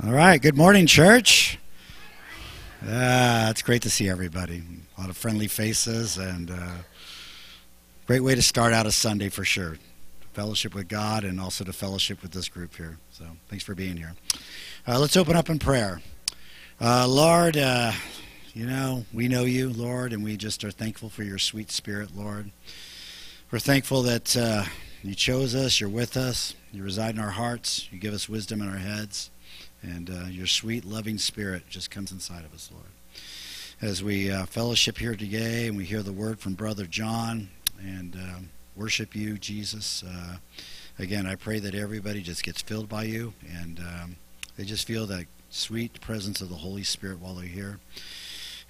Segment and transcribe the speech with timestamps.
[0.00, 0.40] All right.
[0.40, 1.58] Good morning, church.
[2.86, 4.62] Ah, it's great to see everybody.
[4.96, 6.70] A lot of friendly faces and uh,
[8.06, 9.76] great way to start out a Sunday for sure.
[10.34, 12.98] Fellowship with God and also to fellowship with this group here.
[13.10, 14.14] So thanks for being here.
[14.86, 16.00] Uh, let's open up in prayer.
[16.80, 17.90] Uh, Lord, uh,
[18.54, 22.10] you know, we know you, Lord, and we just are thankful for your sweet spirit,
[22.14, 22.52] Lord.
[23.50, 24.62] We're thankful that uh,
[25.02, 28.62] you chose us, you're with us, you reside in our hearts, you give us wisdom
[28.62, 29.32] in our heads.
[29.82, 32.86] And uh, your sweet, loving spirit just comes inside of us, Lord.
[33.80, 37.48] As we uh, fellowship here today and we hear the word from Brother John
[37.80, 40.38] and um, worship you, Jesus, uh,
[40.98, 44.16] again, I pray that everybody just gets filled by you and um,
[44.56, 47.78] they just feel that sweet presence of the Holy Spirit while they're here.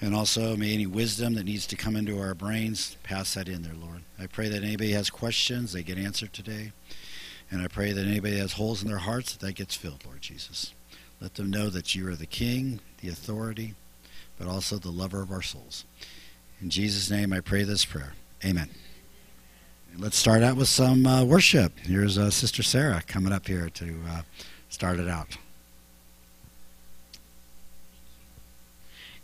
[0.00, 3.62] And also, may any wisdom that needs to come into our brains, pass that in
[3.62, 4.02] there, Lord.
[4.18, 6.72] I pray that anybody has questions, they get answered today.
[7.50, 10.20] And I pray that anybody has holes in their hearts, that that gets filled, Lord
[10.20, 10.74] Jesus.
[11.20, 13.74] Let them know that you are the King, the authority,
[14.38, 15.84] but also the lover of our souls.
[16.60, 18.12] In Jesus' name, I pray this prayer.
[18.44, 18.70] Amen.
[19.96, 21.76] Let's start out with some uh, worship.
[21.80, 24.22] Here's uh, Sister Sarah coming up here to uh,
[24.68, 25.36] start it out.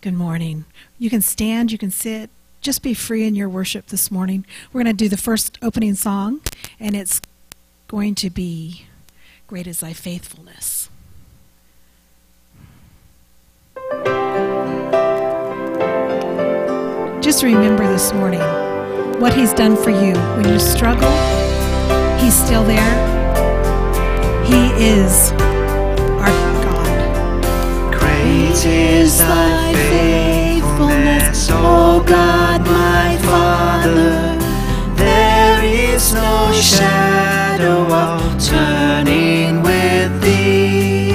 [0.00, 0.64] Good morning.
[0.98, 2.28] You can stand, you can sit,
[2.60, 4.44] just be free in your worship this morning.
[4.72, 6.40] We're going to do the first opening song,
[6.80, 7.20] and it's
[7.88, 8.86] going to be
[9.46, 10.83] Great is Thy Faithfulness.
[17.34, 18.38] Just remember this morning
[19.18, 20.14] what He's done for you.
[20.36, 21.10] When you struggle,
[22.16, 22.94] He's still there.
[24.44, 25.32] He is
[26.22, 26.28] our
[26.62, 27.92] God.
[27.92, 34.38] Great is thy faithfulness, O God my Father.
[34.94, 41.13] There is no shadow of turning with thee.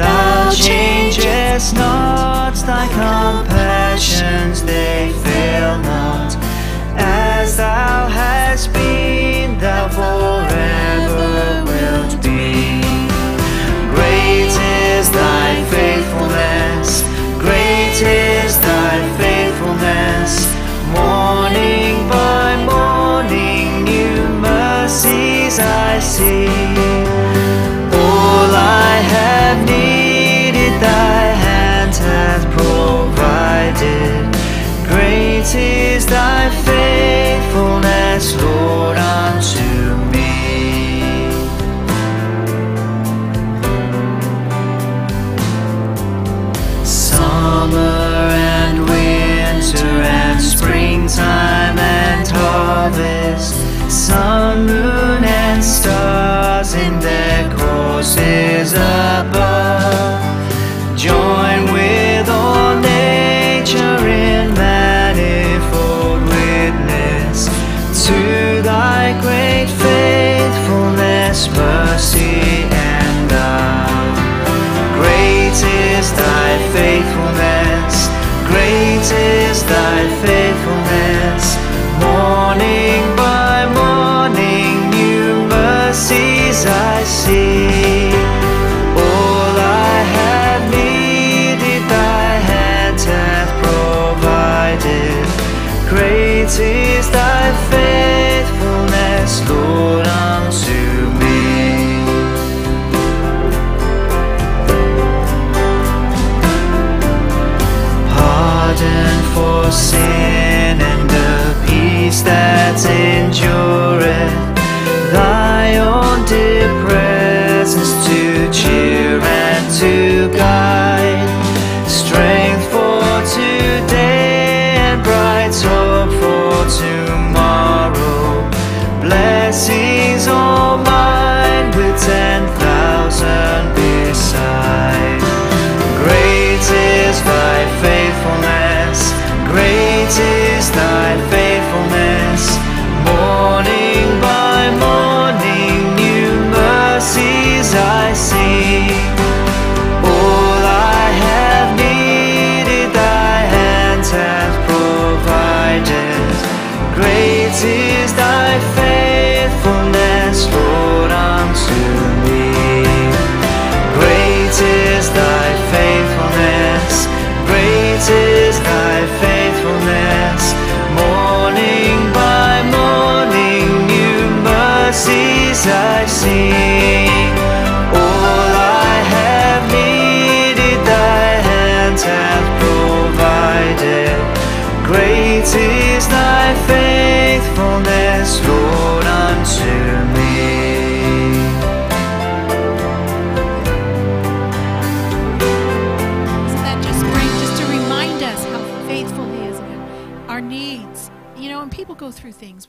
[0.00, 6.36] Thou changest not thy compassions, they fail not.
[6.96, 12.80] As thou hast been, thou forever wilt be.
[13.94, 14.54] Great
[14.88, 17.02] is thy faithfulness,
[17.38, 20.32] great is thy faithfulness.
[20.94, 26.59] Morning by morning, new mercies I see.
[35.52, 35.89] Great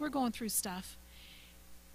[0.09, 0.97] going through stuff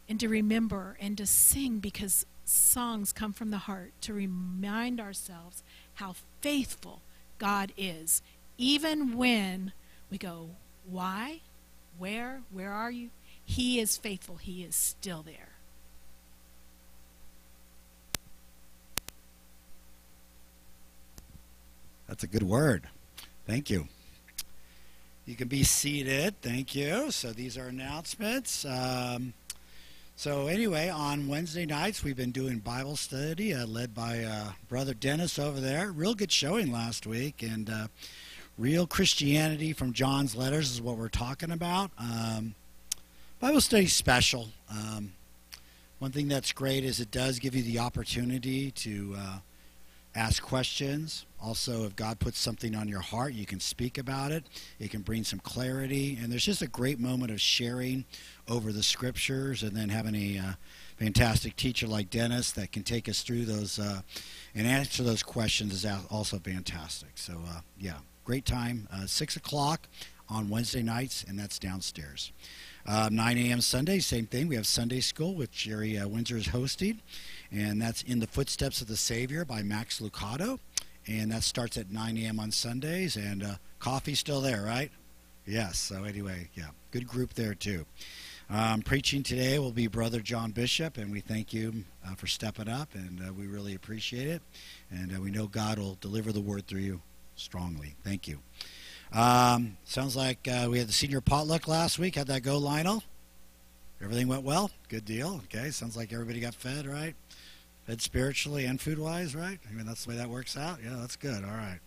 [0.09, 5.63] and to remember and to sing because songs come from the heart to remind ourselves
[5.95, 7.03] how faithful
[7.39, 8.23] God is,
[8.57, 9.73] even when
[10.11, 10.51] we go,
[10.89, 11.41] Why?
[11.99, 12.43] Where?
[12.51, 13.11] Where are you?
[13.45, 14.37] He is faithful.
[14.37, 15.51] He is still there.
[22.09, 22.89] That's a good word.
[23.47, 23.89] Thank you.
[25.27, 26.41] You can be seated.
[26.41, 27.11] Thank you.
[27.11, 28.65] So these are announcements.
[28.65, 29.35] Um,
[30.15, 34.95] so anyway, on Wednesday nights we've been doing Bible study, uh, led by uh, Brother
[34.95, 35.91] Dennis over there.
[35.91, 37.89] Real good showing last week, and uh,
[38.57, 41.91] real Christianity from John's letters is what we're talking about.
[41.99, 42.55] Um,
[43.41, 44.51] Bible study special.
[44.71, 45.13] Um,
[45.99, 49.39] one thing that's great is it does give you the opportunity to uh,
[50.15, 51.26] ask questions.
[51.43, 54.45] Also, if God puts something on your heart, you can speak about it.
[54.79, 56.19] It can bring some clarity.
[56.21, 58.05] And there's just a great moment of sharing
[58.49, 60.53] over the scriptures and then having a uh,
[60.99, 64.01] fantastic teacher like Dennis that can take us through those uh,
[64.55, 67.11] and answer those questions is also fantastic.
[67.17, 68.89] So, uh, yeah, great time.
[68.93, 69.89] Uh, 6 o'clock
[70.29, 72.33] on Wednesday nights, and that's downstairs.
[72.85, 73.61] Uh, 9 a.m.
[73.61, 74.49] Sunday, same thing.
[74.49, 77.01] We have Sunday school, which Jerry uh, Windsor is hosting
[77.53, 80.59] and that's In the Footsteps of the Savior by Max Lucado.
[81.07, 82.41] And that starts at 9 a.m.
[82.41, 83.17] on Sundays.
[83.17, 84.91] And uh, coffee's still there, right?
[85.47, 85.79] Yes.
[85.79, 87.87] So, anyway, yeah, good group there, too.
[88.49, 92.69] Um, preaching today will be Brother John Bishop, and we thank you uh, for stepping
[92.69, 94.43] up, and uh, we really appreciate it.
[94.91, 97.01] And uh, we know God will deliver the word through you
[97.35, 97.95] strongly.
[98.05, 98.39] Thank you.
[99.13, 102.17] Um, sounds like uh, we had the senior potluck last week.
[102.17, 103.03] How'd that go, Lionel?
[104.01, 104.71] Everything went well?
[104.89, 105.41] Good deal.
[105.45, 105.71] Okay.
[105.71, 107.15] Sounds like everybody got fed, right?
[107.87, 109.59] Fed spiritually and food wise, right?
[109.69, 110.79] I mean, that's the way that works out.
[110.85, 111.45] Yeah, that's good.
[111.45, 111.79] All right.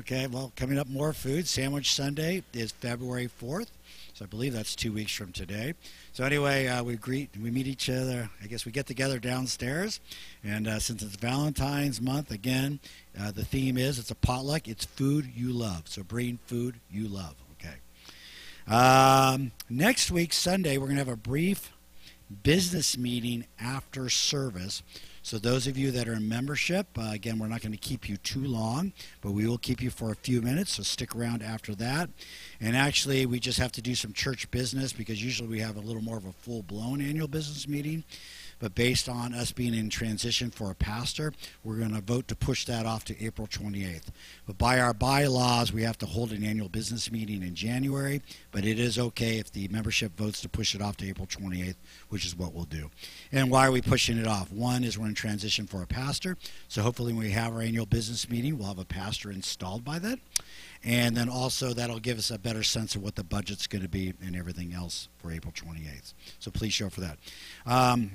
[0.00, 1.46] Okay, well, coming up more food.
[1.46, 3.68] Sandwich Sunday is February 4th.
[4.14, 5.74] So I believe that's two weeks from today.
[6.12, 8.30] So anyway, uh, we greet, we meet each other.
[8.42, 10.00] I guess we get together downstairs,
[10.42, 12.80] and uh, since it's Valentine's month, again,
[13.20, 14.66] uh, the theme is it's a potluck.
[14.66, 15.82] It's food you love.
[15.86, 17.34] So bring food you love.
[17.60, 18.74] Okay.
[18.74, 21.70] Um, next week Sunday, we're going to have a brief
[22.42, 24.82] business meeting after service
[25.26, 28.08] so those of you that are in membership, uh, again, we're not going to keep
[28.08, 31.42] you too long, but we will keep you for a few minutes, so stick around
[31.42, 32.10] after that.
[32.60, 35.80] And actually, we just have to do some church business because usually we have a
[35.80, 38.04] little more of a full-blown annual business meeting.
[38.58, 41.32] But based on us being in transition for a pastor,
[41.62, 44.08] we're going to vote to push that off to April 28th.
[44.46, 48.22] But by our bylaws, we have to hold an annual business meeting in January,
[48.52, 51.76] but it is okay if the membership votes to push it off to April 28th,
[52.08, 52.90] which is what we'll do.
[53.30, 54.50] And why are we pushing it off?
[54.50, 57.86] One is we're in transition for a pastor, so hopefully when we have our annual
[57.86, 60.20] business meeting, we'll have a pastor installed by then.
[60.84, 63.88] And then also that'll give us a better sense of what the budget's going to
[63.88, 66.14] be and everything else for April 28th.
[66.38, 67.18] So please show up for that.
[67.66, 68.12] Um,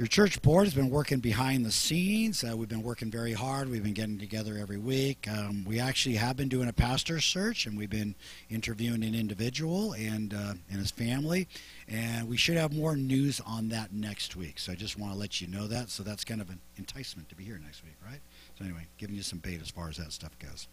[0.00, 2.42] your church board has been working behind the scenes.
[2.42, 3.68] Uh, we've been working very hard.
[3.68, 5.28] We've been getting together every week.
[5.30, 8.14] Um, we actually have been doing a pastor search, and we've been
[8.48, 11.48] interviewing an individual and uh, and his family.
[11.86, 14.58] And we should have more news on that next week.
[14.58, 15.90] So I just want to let you know that.
[15.90, 18.20] So that's kind of an enticement to be here next week, right?
[18.58, 20.66] So anyway, giving you some bait as far as that stuff goes.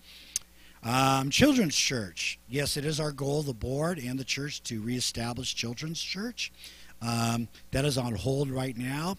[0.83, 2.39] Um, children's church.
[2.47, 6.53] Yes, it is our goal, the board and the church, to reestablish children's church.
[7.01, 9.17] Um, that is on hold right now,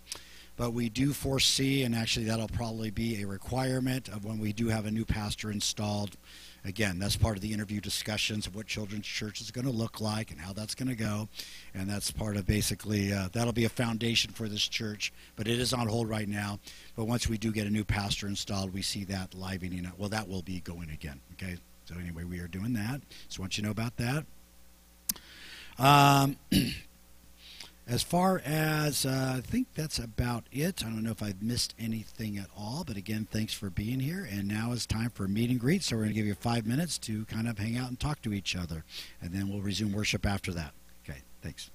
[0.56, 4.68] but we do foresee, and actually that'll probably be a requirement of when we do
[4.68, 6.16] have a new pastor installed.
[6.64, 10.00] Again, that's part of the interview discussions of what children's church is going to look
[10.00, 11.28] like and how that's going to go.
[11.72, 15.60] And that's part of basically, uh, that'll be a foundation for this church, but it
[15.60, 16.58] is on hold right now.
[16.96, 19.98] But once we do get a new pastor installed, we see that livening up.
[19.98, 21.20] Well, that will be going again.
[21.34, 21.58] Okay.
[21.84, 23.00] So anyway, we are doing that.
[23.00, 24.26] I want you to know about that.
[25.78, 26.36] Um,
[27.88, 30.84] As far as uh, I think that's about it.
[30.84, 34.28] I don't know if I've missed anything at all, but again, thanks for being here.
[34.30, 35.82] And now it's time for meet and greet.
[35.82, 38.20] So we're going to give you five minutes to kind of hang out and talk
[38.22, 38.84] to each other,
[39.22, 40.72] and then we'll resume worship after that.
[41.08, 41.70] Okay, thanks.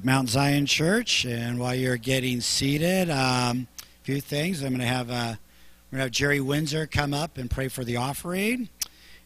[0.00, 4.62] Right, Mount Zion Church, and while you're getting seated, um, a few things.
[4.62, 7.68] I'm going to have uh, we're going to have Jerry Windsor come up and pray
[7.68, 8.70] for the offering,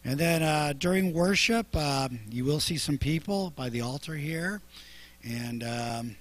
[0.03, 4.61] and then uh, during worship, uh, you will see some people by the altar here,
[5.23, 6.17] and um,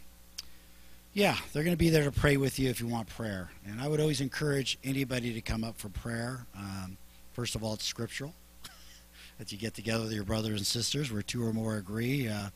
[1.15, 3.51] yeah, they're going to be there to pray with you if you want prayer.
[3.67, 6.47] And I would always encourage anybody to come up for prayer.
[6.57, 6.97] Um,
[7.33, 8.35] first of all, it's scriptural
[9.39, 12.29] that you get together with your brothers and sisters where two or more agree.
[12.29, 12.51] Uh,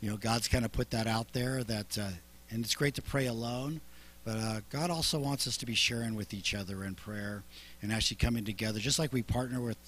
[0.00, 2.08] you know, God's kind of put that out there that, uh,
[2.50, 3.80] and it's great to pray alone,
[4.24, 7.44] but uh, God also wants us to be sharing with each other in prayer
[7.80, 9.78] and actually coming together, just like we partner with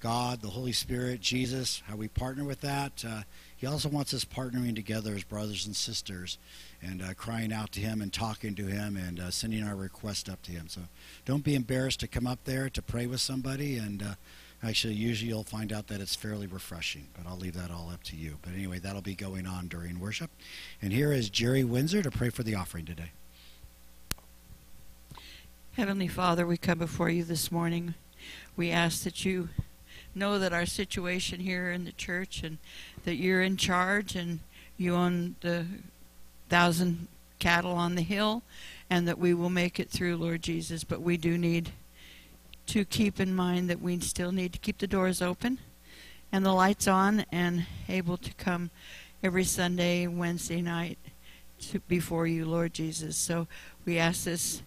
[0.00, 3.04] God, the Holy Spirit, Jesus, how we partner with that.
[3.06, 3.22] Uh,
[3.56, 6.36] he also wants us partnering together as brothers and sisters
[6.82, 10.28] and uh, crying out to Him and talking to Him and uh, sending our request
[10.28, 10.68] up to Him.
[10.68, 10.82] So
[11.24, 14.14] don't be embarrassed to come up there to pray with somebody and uh,
[14.64, 18.02] Actually, usually you'll find out that it's fairly refreshing, but I'll leave that all up
[18.04, 18.38] to you.
[18.40, 20.30] But anyway, that'll be going on during worship.
[20.80, 23.10] And here is Jerry Windsor to pray for the offering today.
[25.72, 27.94] Heavenly Father, we come before you this morning.
[28.56, 29.50] We ask that you
[30.14, 32.56] know that our situation here in the church and
[33.04, 34.40] that you're in charge and
[34.78, 35.66] you own the
[36.48, 38.42] thousand cattle on the hill
[38.88, 40.84] and that we will make it through, Lord Jesus.
[40.84, 41.72] But we do need
[42.66, 45.58] to keep in mind that we still need to keep the doors open
[46.32, 48.70] and the lights on and able to come
[49.22, 50.98] every Sunday, Wednesday night
[51.60, 53.16] to, before you, Lord Jesus.
[53.16, 53.46] So
[53.84, 54.62] we ask this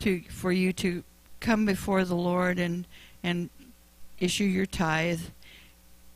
[0.00, 1.04] to for you to
[1.40, 2.86] come before the Lord and
[3.22, 3.50] and
[4.18, 5.20] issue your tithe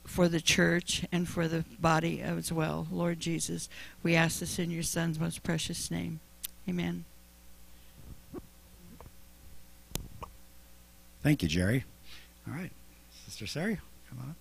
[0.05, 3.69] for the church and for the body as well, Lord Jesus.
[4.03, 6.21] We ask this in your Son's most precious name.
[6.69, 7.05] Amen.
[11.25, 11.87] Thank you, Jerry.
[12.47, 12.71] All right.
[13.25, 14.37] Sister Sari, come on up.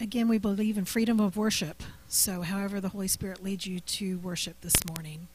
[0.00, 1.82] Again, we believe in freedom of worship.
[2.08, 5.28] So, however, the Holy Spirit leads you to worship this morning.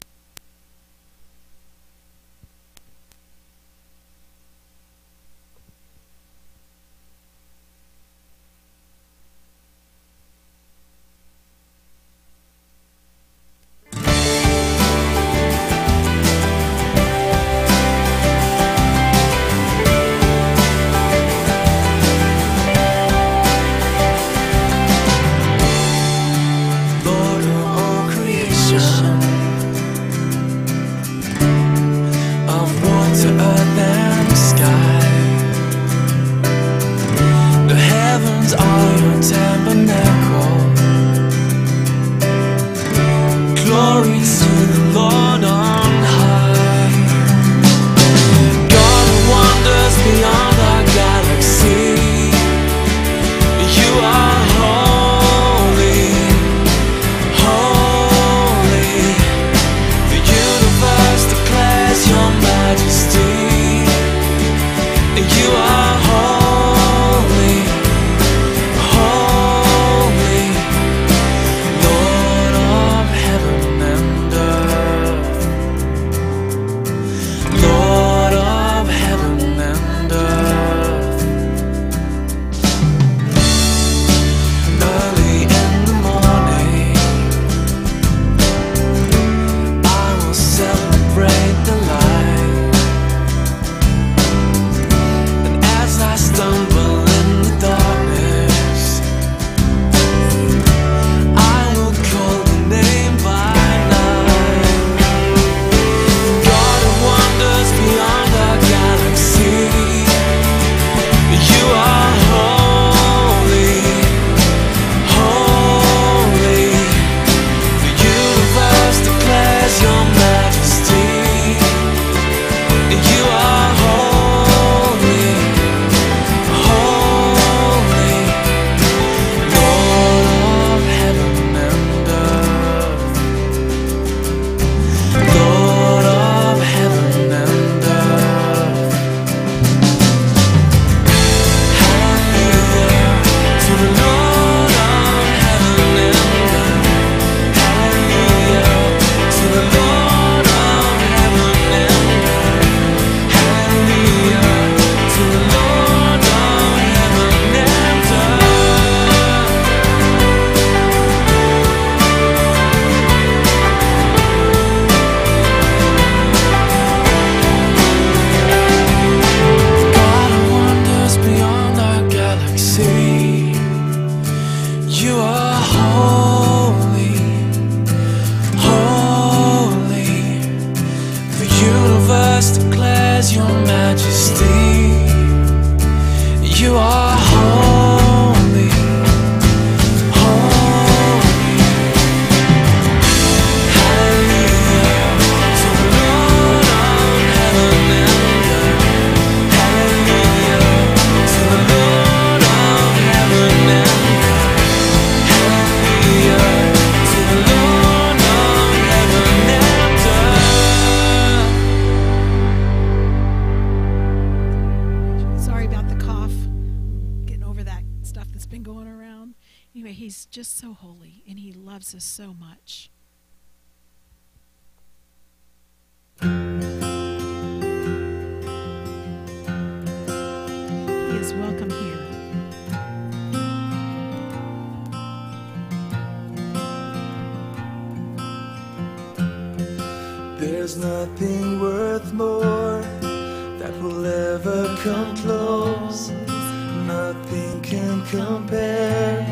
[248.30, 249.26] compare.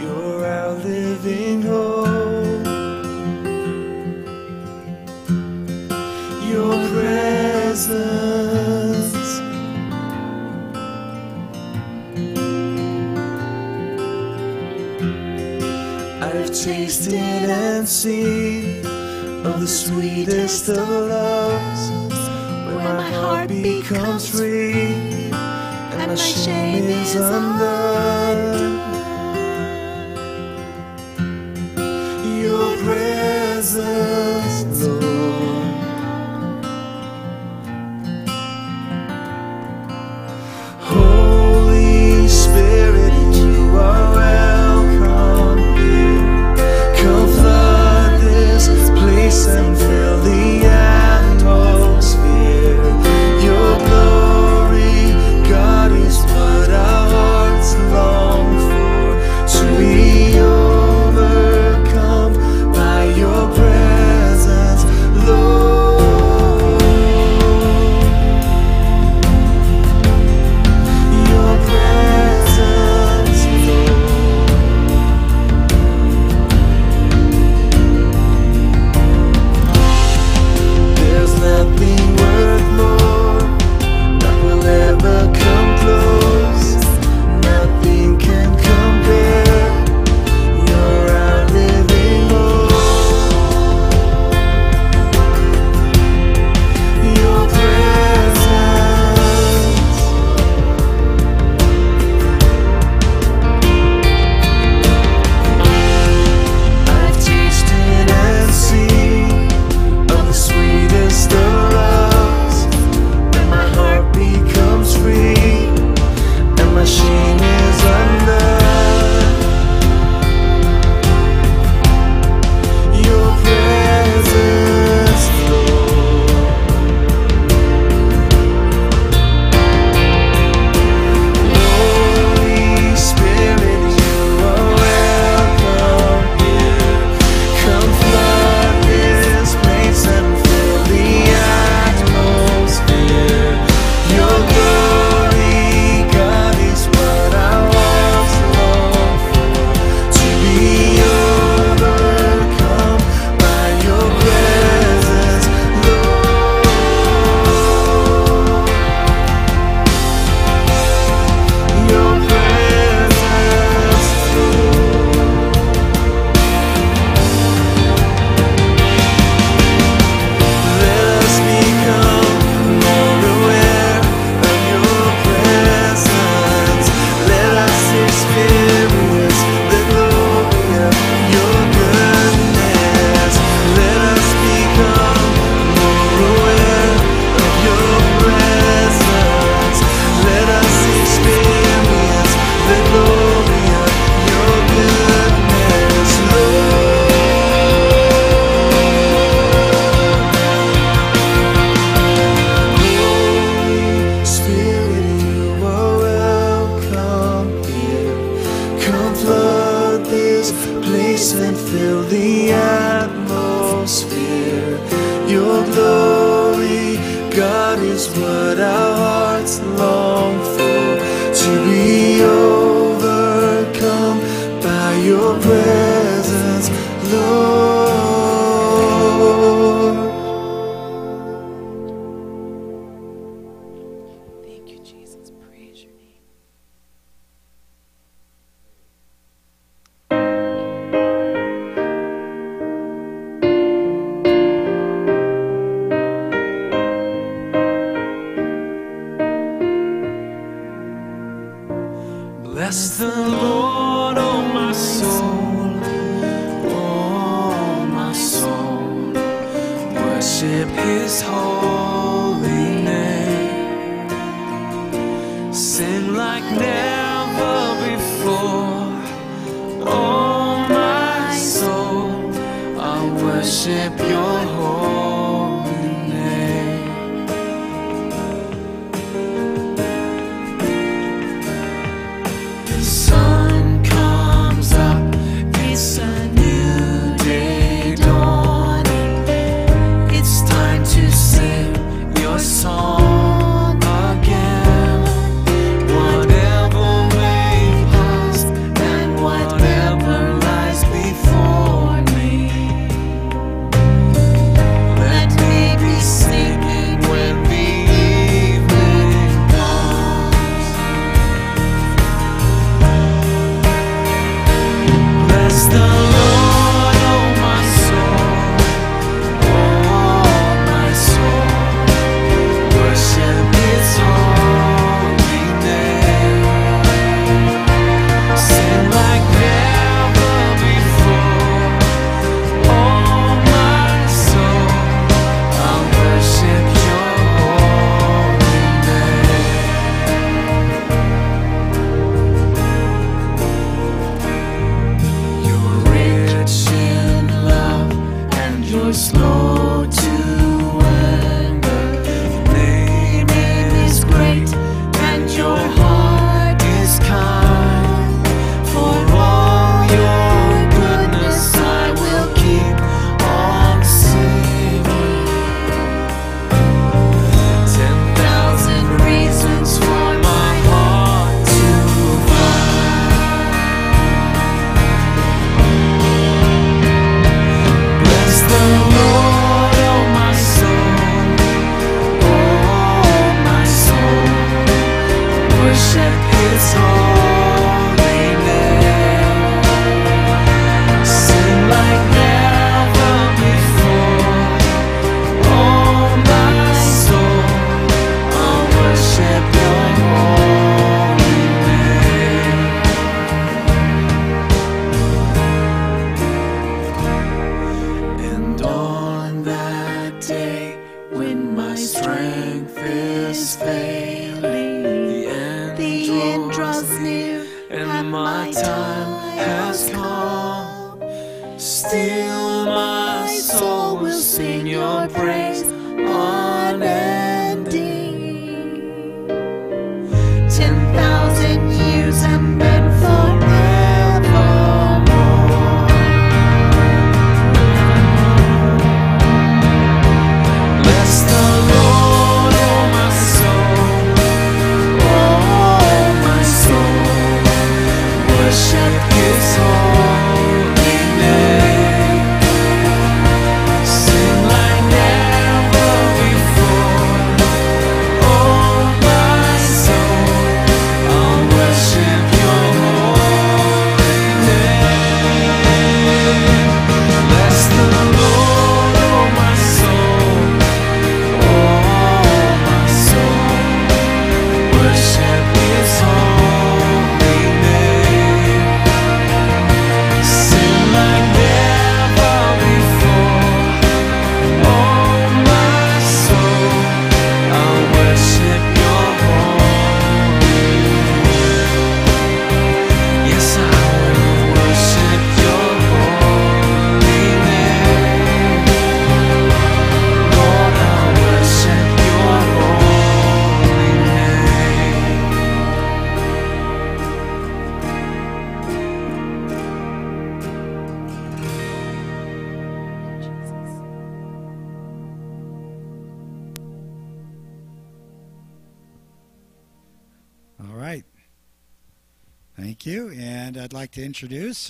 [0.00, 2.66] You're our living hope.
[6.50, 8.02] Your presence.
[16.22, 18.86] I've tasted and seen
[19.46, 21.82] of the sweetest of loves.
[22.74, 24.94] When my heart becomes free
[25.32, 27.91] and my shame is undone.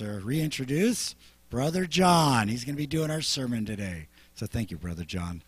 [0.01, 1.15] Or reintroduce
[1.49, 2.47] Brother John.
[2.47, 4.07] He's going to be doing our sermon today.
[4.35, 5.43] So thank you, Brother John.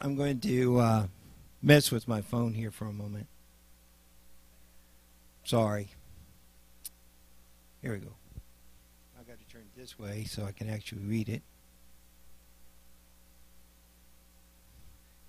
[0.00, 1.06] I'm going to uh,
[1.62, 3.26] mess with my phone here for a moment.
[5.44, 5.88] Sorry.
[7.82, 8.12] Here we go.
[9.18, 11.42] I've got to turn it this way so I can actually read it.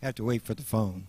[0.02, 1.08] Have to wait for the phone.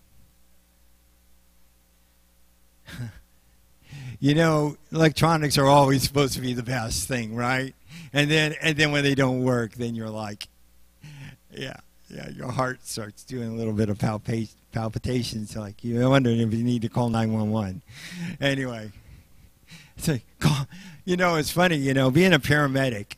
[4.20, 7.74] you know, electronics are always supposed to be the best thing, right?
[8.12, 10.48] And then and then when they don't work, then you're like,
[11.52, 11.76] yeah,
[12.08, 15.56] yeah, your heart starts doing a little bit of palpate, palpitations.
[15.56, 17.82] Like you're wondering if you need to call 911.
[18.40, 18.92] Anyway,
[19.96, 20.66] it's like, call,
[21.04, 23.14] you know, it's funny, you know, being a paramedic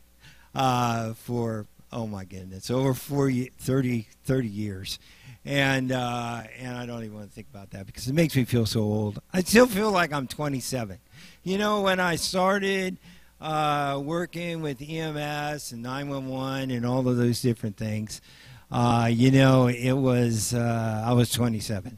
[0.55, 4.99] uh, for, oh my goodness, over 40, 30, 30 years.
[5.45, 8.45] And uh, and I don't even want to think about that because it makes me
[8.45, 9.21] feel so old.
[9.33, 10.99] I still feel like I'm 27.
[11.43, 12.97] You know, when I started,
[13.41, 18.21] uh, working with EMS and 911 and all of those different things,
[18.71, 21.97] uh, you know, it was uh, I was 27,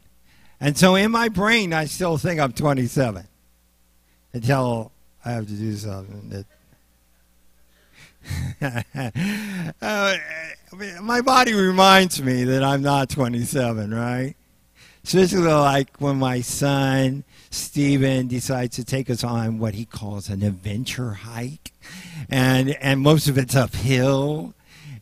[0.59, 3.27] and so in my brain, I still think I'm 27
[4.33, 4.91] until
[5.23, 6.45] I have to do something that.
[9.81, 10.15] uh,
[11.01, 14.35] my body reminds me that I'm not 27, right?
[15.03, 20.43] Especially like when my son Stephen decides to take us on what he calls an
[20.43, 21.71] adventure hike,
[22.29, 24.53] and and most of it's uphill,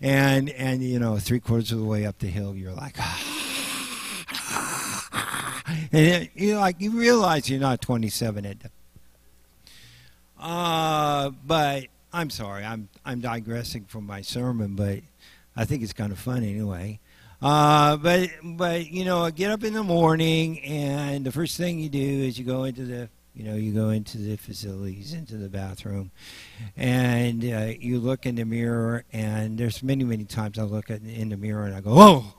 [0.02, 2.98] and and you know three quarters of the way up the hill you're like.
[5.94, 8.58] and you like you realize you're not 27 at
[10.40, 11.86] uh, but
[12.16, 15.00] I'm sorry, I'm I'm digressing from my sermon, but
[15.56, 17.00] I think it's kind of fun anyway.
[17.42, 21.80] Uh, but but you know, I get up in the morning, and the first thing
[21.80, 25.38] you do is you go into the you know you go into the facilities, into
[25.38, 26.12] the bathroom,
[26.78, 29.06] and uh, you look in the mirror.
[29.12, 32.34] And there's many many times I look at, in the mirror and I go, oh,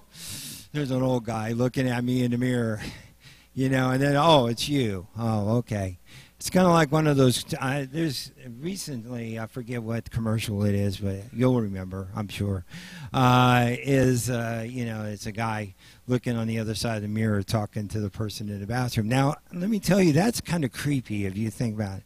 [0.73, 2.81] there's an old guy looking at me in the mirror,
[3.55, 5.09] you know, and then oh, it's you.
[5.19, 5.99] Oh, okay
[6.45, 7.43] it's kind of like one of those.
[7.59, 8.31] Uh, there's
[8.61, 12.67] recently, I forget what commercial it is, but you'll remember, I'm sure.
[13.15, 15.75] Uh, is uh, you know, it's a guy
[16.07, 19.09] looking on the other side of the mirror, talking to the person in the bathroom.
[19.09, 22.05] Now, let me tell you, that's kind of creepy if you think about it.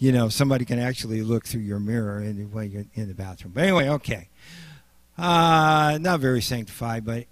[0.00, 3.52] You know, somebody can actually look through your mirror in, while you're in the bathroom.
[3.54, 4.28] But anyway, okay.
[5.16, 7.26] Uh, not very sanctified, but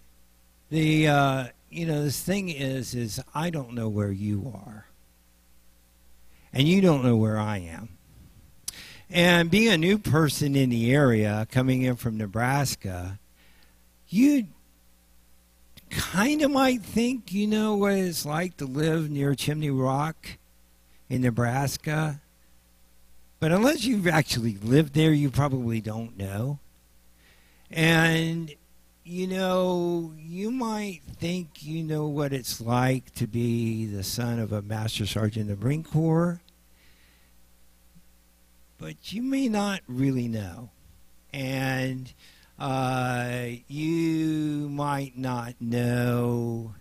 [0.71, 4.87] the uh, you know, this thing is, is I don't know where you are
[6.57, 7.91] and you don't know where I am.
[9.11, 13.19] And being a new person in the area, coming in from Nebraska,
[14.09, 14.47] you
[15.91, 20.39] kind of might think you know what it's like to live near Chimney Rock
[21.11, 22.23] in Nebraska.
[23.39, 26.59] But unless you've actually lived there, you probably don't know.
[27.71, 28.51] And,
[29.05, 34.53] you know, you might think you know what it's like to be the son of
[34.53, 36.41] a Master Sergeant of the Marine Corps
[38.79, 40.71] but you may not really know.
[41.33, 42.13] And
[42.59, 46.75] uh, you might not know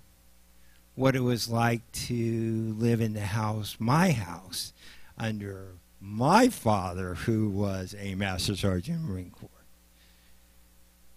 [0.95, 4.73] what it was like to live in the house, my house,
[5.17, 9.49] under my father, who was a Master Sergeant in the Marine Corps.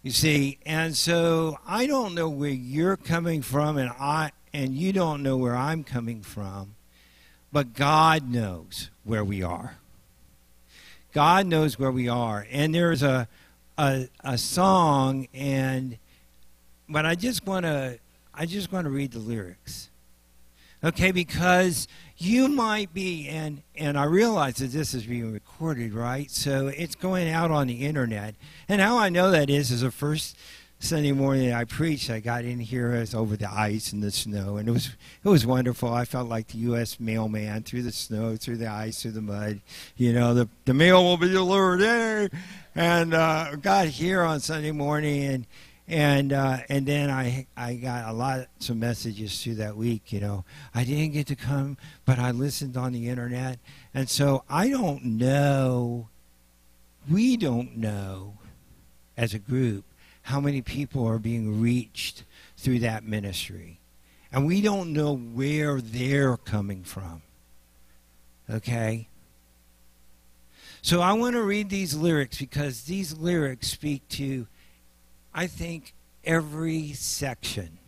[0.03, 4.93] You see, and so I don't know where you're coming from, and I and you
[4.93, 6.75] don't know where I'm coming from,
[7.53, 9.78] but God knows where we are.
[11.13, 12.47] God knows where we are.
[12.51, 13.29] And there's a,
[13.77, 15.99] a, a song, and
[16.89, 17.99] but I just want to
[18.35, 19.91] I just want to read the lyrics.
[20.85, 26.31] Okay, because you might be and and I realize that this is being recorded, right?
[26.31, 28.35] So it's going out on the internet.
[28.69, 30.37] And how I know that is is the first
[30.81, 34.59] Sunday morning I preached, I got in here as over the ice and the snow,
[34.59, 34.91] and it was
[35.25, 35.93] it was wonderful.
[35.93, 37.01] I felt like the U.S.
[37.01, 39.61] mailman through the snow, through the ice, through the mud.
[39.97, 42.31] You know, the the mail will be delivered there,
[42.77, 45.47] and uh, got here on Sunday morning, and
[45.89, 50.13] and uh, and then I I got a lot some messages through that week.
[50.13, 50.45] You know,
[50.77, 53.59] I didn't get to come, but I listened on the internet,
[53.93, 56.09] and so I don't know.
[57.11, 58.35] We don't know,
[59.17, 59.85] as a group
[60.29, 62.23] how many people are being reached
[62.59, 63.79] through that ministry.
[64.31, 67.23] And we don't know where they're coming from.
[68.51, 69.09] Okay?
[70.83, 74.47] So I want to read these lyrics because these lyrics speak to,
[75.33, 77.79] I think, every section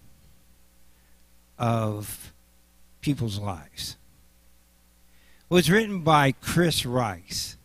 [1.58, 2.32] of
[3.02, 3.98] people's lives.
[5.50, 7.58] It was written by Chris Rice,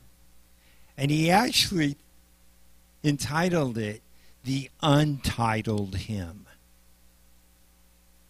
[0.98, 1.96] and he actually
[3.06, 4.02] entitled it
[4.46, 6.46] the untitled hymn.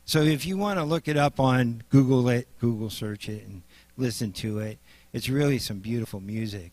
[0.05, 3.63] So if you want to look it up on Google it, Google search it and
[3.97, 4.77] listen to it,
[5.11, 6.71] it's really some beautiful music.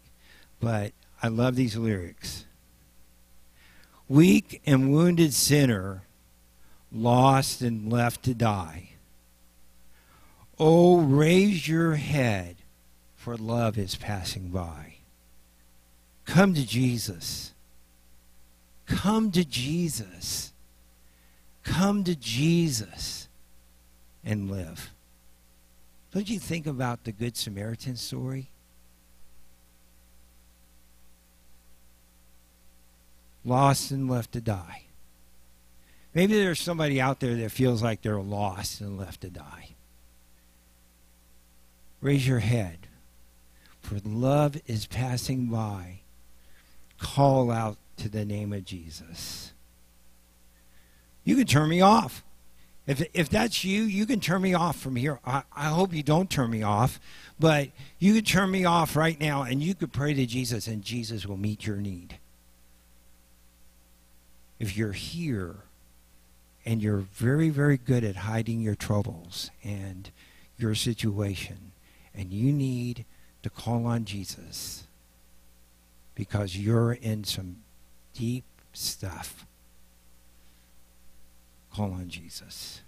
[0.60, 2.44] But I love these lyrics.
[4.08, 6.02] Weak and wounded sinner,
[6.92, 8.90] lost and left to die.
[10.58, 12.56] Oh, raise your head,
[13.16, 14.96] for love is passing by.
[16.26, 17.51] Come to Jesus
[18.86, 20.52] Come to Jesus.
[21.62, 23.28] Come to Jesus
[24.24, 24.90] and live.
[26.12, 28.48] Don't you think about the Good Samaritan story?
[33.44, 34.82] Lost and left to die.
[36.14, 39.70] Maybe there's somebody out there that feels like they're lost and left to die.
[42.00, 42.88] Raise your head.
[43.80, 46.00] for love is passing by,
[46.98, 49.52] call out to the name of Jesus.
[51.24, 52.24] You can turn me off.
[52.84, 55.20] If, if that's you, you can turn me off from here.
[55.24, 56.98] I, I hope you don't turn me off,
[57.38, 57.68] but
[58.00, 61.24] you can turn me off right now and you could pray to Jesus and Jesus
[61.24, 62.18] will meet your need.
[64.58, 65.56] If you're here
[66.66, 70.10] and you're very, very good at hiding your troubles and
[70.58, 71.70] your situation,
[72.14, 73.04] and you need
[73.44, 74.84] to call on Jesus
[76.16, 77.58] because you're in some
[78.14, 79.46] deep stuff,
[81.74, 82.82] call on Jesus.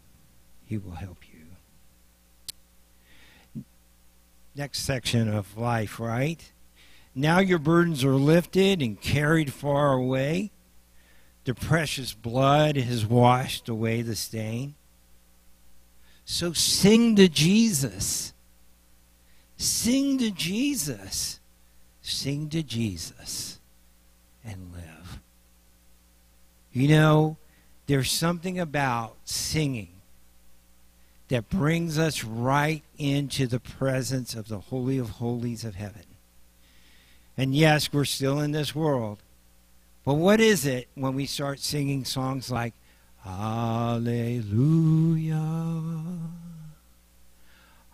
[0.66, 1.40] He will help you.
[4.56, 6.52] Next section of life, right?
[7.14, 10.50] Now your burdens are lifted and carried far away.
[11.44, 14.74] The precious blood has washed away the stain.
[16.24, 18.32] So sing to Jesus.
[19.56, 21.40] Sing to Jesus.
[22.00, 23.58] Sing to Jesus
[24.44, 24.73] and.
[26.74, 27.38] You know,
[27.86, 29.90] there's something about singing
[31.28, 36.02] that brings us right into the presence of the Holy of Holies of heaven.
[37.38, 39.18] And yes, we're still in this world.
[40.04, 42.74] But what is it when we start singing songs like
[43.22, 44.50] Hallelujah?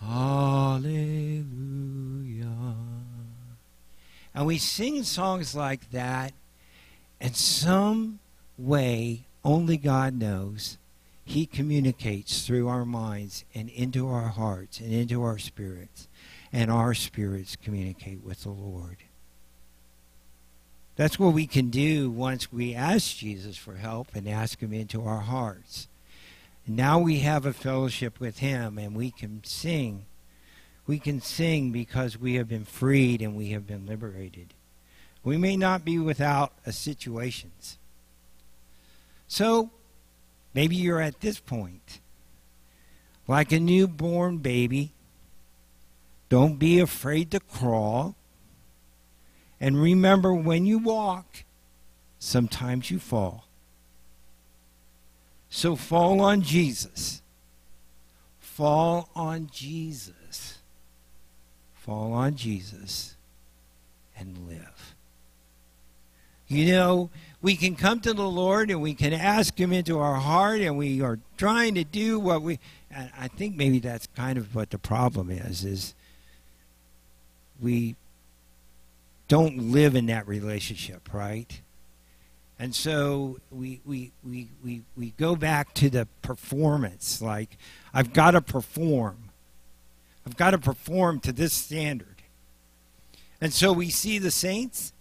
[0.08, 1.44] Hallelujah.
[4.34, 6.32] And we sing songs like that,
[7.20, 8.20] and some
[8.58, 10.78] way only God knows,
[11.26, 16.08] He communicates through our minds and into our hearts and into our spirits,
[16.54, 18.98] and our spirits communicate with the Lord.
[20.96, 25.04] That's what we can do once we ask Jesus for help and ask Him into
[25.04, 25.90] our hearts.
[26.68, 30.06] Now we have a fellowship with Him and we can sing.
[30.86, 34.54] We can sing because we have been freed and we have been liberated.
[35.24, 37.78] We may not be without situations.
[39.28, 39.72] So
[40.54, 42.00] maybe you're at this point.
[43.28, 44.94] Like a newborn baby,
[46.30, 48.16] don't be afraid to crawl.
[49.60, 51.44] And remember, when you walk,
[52.20, 53.47] sometimes you fall.
[55.50, 57.22] So fall on Jesus.
[58.40, 60.58] Fall on Jesus.
[61.74, 63.16] Fall on Jesus
[64.18, 64.96] and live.
[66.48, 67.10] You know,
[67.42, 70.78] we can come to the Lord and we can ask Him into our heart, and
[70.78, 72.60] we are trying to do what we.
[72.92, 75.94] I think maybe that's kind of what the problem is: is
[77.62, 77.96] we
[79.28, 81.62] don't live in that relationship, right?
[82.60, 87.22] And so we, we, we, we, we go back to the performance.
[87.22, 87.58] Like,
[87.94, 89.18] I've got to perform.
[90.26, 92.16] I've got to perform to this standard.
[93.40, 94.92] And so we see the saints,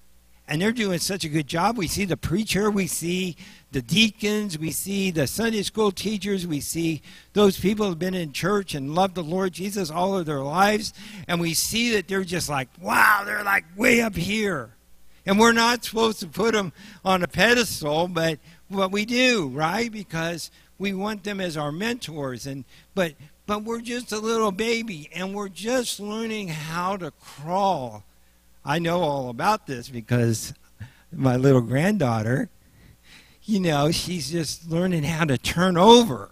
[0.47, 1.79] and they're doing such a good job.
[1.79, 3.37] We see the preacher, we see
[3.73, 7.01] the deacons, we see the Sunday school teachers, we see
[7.33, 10.93] those people who've been in church and loved the Lord Jesus all of their lives,
[11.27, 14.76] and we see that they're just like, wow, they're like way up here.
[15.27, 16.73] And we're not supposed to put them
[17.05, 19.91] on a pedestal, but what we do, right?
[19.91, 22.65] Because we want them as our mentors and
[22.95, 23.15] but
[23.47, 28.03] but we're just a little baby and we're just learning how to crawl.
[28.65, 30.53] I know all about this because
[31.13, 32.49] my little granddaughter,
[33.45, 36.31] you know, she's just learning how to turn over.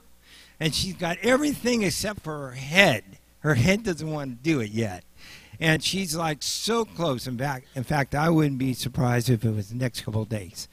[0.58, 3.04] And she's got everything except for her head.
[3.40, 5.04] Her head doesn't want to do it yet.
[5.60, 7.26] And she's like so close.
[7.26, 10.68] In fact, in fact, I wouldn't be surprised if it was the next couple days.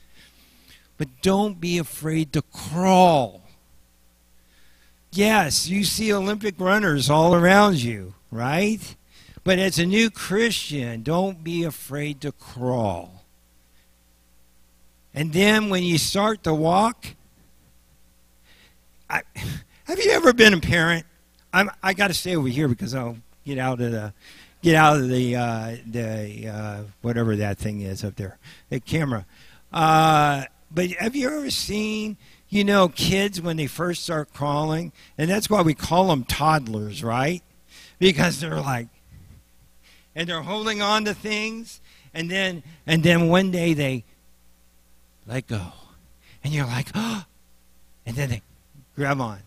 [0.98, 3.42] But don't be afraid to crawl.
[5.12, 8.96] Yes, you see Olympic runners all around you, right?
[9.44, 13.24] But as a new Christian, don't be afraid to crawl.
[15.14, 17.06] And then when you start to walk,
[19.10, 19.22] I,
[19.84, 21.06] have you ever been a parent?
[21.52, 24.14] I'm, I got to stay over here because I'll get out of the
[24.62, 28.38] get out of the uh, the uh, whatever that thing is up there,
[28.70, 29.26] the camera.
[29.72, 32.16] Uh, but have you ever seen,
[32.48, 37.02] you know, kids when they first start crawling, and that's why we call them toddlers,
[37.02, 37.42] right?
[37.98, 38.88] Because they're like,
[40.14, 41.80] and they're holding on to things,
[42.14, 44.04] and then and then one day they
[45.26, 45.72] let go,
[46.42, 47.24] and you're like, oh,
[48.06, 48.42] and then they
[48.94, 49.40] grab on,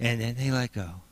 [0.00, 1.03] and then they let go.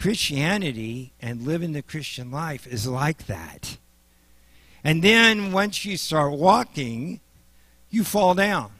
[0.00, 3.76] Christianity and living the Christian life is like that.
[4.82, 7.20] And then once you start walking,
[7.90, 8.72] you fall down.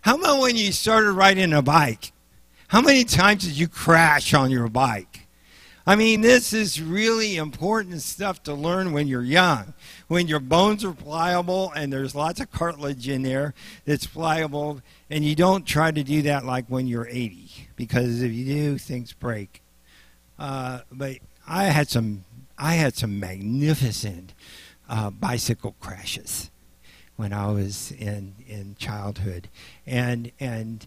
[0.00, 2.10] How about when you started riding a bike?
[2.66, 5.28] How many times did you crash on your bike?
[5.86, 9.72] I mean, this is really important stuff to learn when you're young.
[10.08, 13.54] When your bones are pliable and there's lots of cartilage in there
[13.84, 18.32] that's pliable, and you don't try to do that like when you're 80, because if
[18.32, 19.60] you do, things break.
[20.38, 22.24] Uh, but I had some,
[22.58, 24.34] I had some magnificent
[24.88, 26.50] uh, bicycle crashes
[27.16, 29.48] when I was in in childhood,
[29.86, 30.86] and and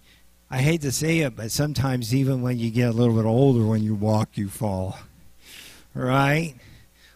[0.50, 3.66] I hate to say it, but sometimes even when you get a little bit older,
[3.66, 4.98] when you walk, you fall.
[5.94, 6.56] Right?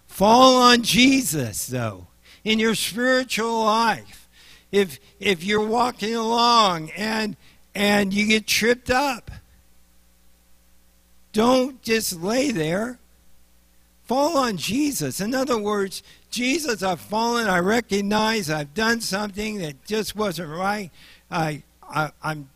[0.06, 2.08] Fall on Jesus, though,
[2.44, 4.28] in your spiritual life.
[4.72, 7.38] If if you're walking along and
[7.74, 9.32] and you get tripped up,
[11.34, 13.00] don't just lay there.
[14.04, 15.22] Fall on Jesus.
[15.22, 17.48] In other words, Jesus, I've fallen.
[17.48, 20.92] I recognize I've done something that just wasn't right.
[21.30, 22.50] I, I I'm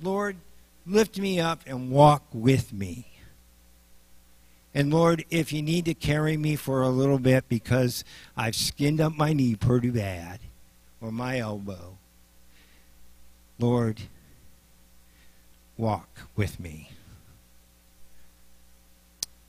[0.00, 0.36] Lord,
[0.86, 3.06] lift me up and walk with me.
[4.74, 8.04] And Lord, if you need to carry me for a little bit because
[8.36, 10.40] I've skinned up my knee pretty bad
[11.00, 11.96] or my elbow,
[13.58, 14.02] Lord,
[15.76, 16.90] walk with me.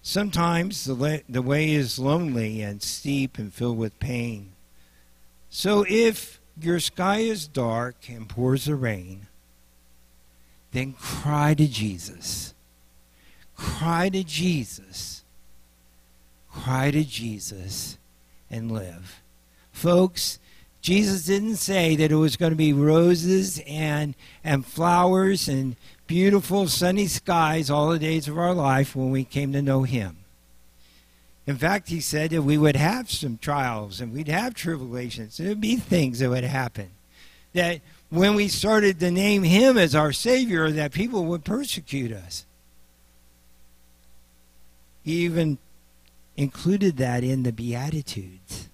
[0.07, 4.51] Sometimes the, la- the way is lonely and steep and filled with pain.
[5.49, 9.25] So if your sky is dark and pours the rain,
[10.73, 12.53] then cry to Jesus.
[13.55, 15.23] Cry to Jesus.
[16.51, 17.97] Cry to Jesus
[18.51, 19.23] and live.
[19.71, 20.37] Folks,
[20.83, 25.75] Jesus didn't say that it was going to be roses and, and flowers and
[26.07, 30.17] beautiful sunny skies all the days of our life when we came to know Him.
[31.47, 35.37] In fact, He said that we would have some trials and we'd have tribulations.
[35.37, 36.89] There'd be things that would happen.
[37.53, 42.45] That when we started to name him as our Savior, that people would persecute us.
[45.03, 45.57] He even
[46.37, 48.69] included that in the Beatitudes.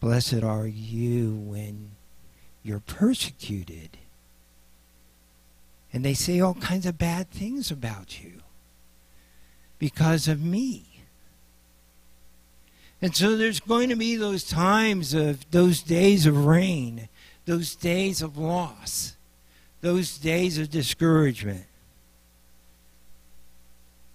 [0.00, 1.90] Blessed are you when
[2.62, 3.96] you're persecuted.
[5.92, 8.42] And they say all kinds of bad things about you
[9.78, 10.86] because of me.
[13.02, 17.08] And so there's going to be those times of those days of rain
[17.50, 19.16] those days of loss,
[19.80, 21.64] those days of discouragement.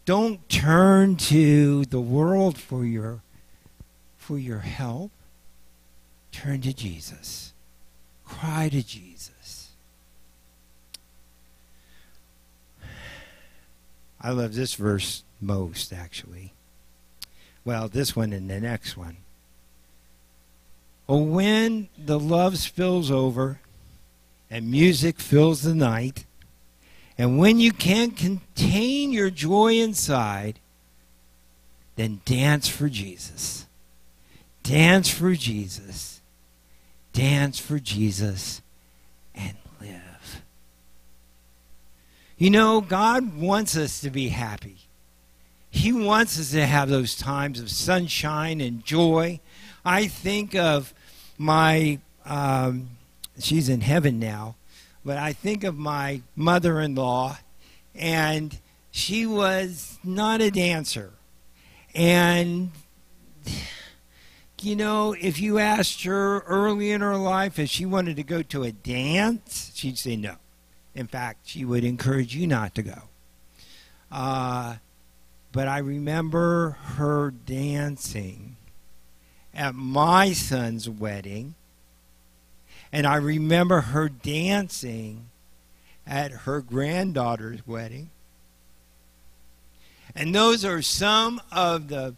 [0.06, 3.22] Don't turn to the world for your
[4.18, 5.12] for your help.
[6.32, 7.54] Turn to Jesus.
[8.26, 9.35] Cry to Jesus.
[14.26, 16.52] I love this verse most actually.
[17.64, 19.18] Well, this one and the next one.
[21.08, 23.60] Oh, when the love spills over
[24.50, 26.26] and music fills the night,
[27.20, 30.58] and when you can't contain your joy inside,
[31.96, 33.68] then dance for Jesus.
[34.64, 36.20] Dance for Jesus.
[37.14, 38.64] Dance for Jesus
[39.36, 40.42] and live.
[42.38, 44.76] You know, God wants us to be happy.
[45.70, 49.40] He wants us to have those times of sunshine and joy.
[49.86, 50.94] I think of
[51.38, 52.90] my, um,
[53.40, 54.56] she's in heaven now,
[55.06, 57.38] but I think of my mother in law,
[57.94, 58.60] and
[58.92, 61.14] she was not a dancer.
[61.94, 62.72] And,
[64.62, 68.42] you know, if you asked her early in her life if she wanted to go
[68.42, 70.36] to a dance, she'd say no.
[70.96, 73.02] In fact, she would encourage you not to go.
[74.12, 74.78] Uh,
[75.52, 78.56] but I remember her dancing
[79.54, 81.56] at my son's wedding.
[82.92, 85.30] And I remember her dancing
[86.08, 88.10] at her granddaughter's wedding.
[90.16, 92.16] And those are some of the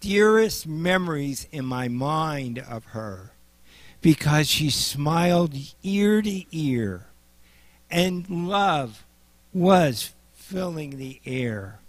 [0.00, 3.32] dearest memories in my mind of her
[4.00, 7.09] because she smiled ear to ear
[7.90, 9.04] and love
[9.52, 11.80] was filling the air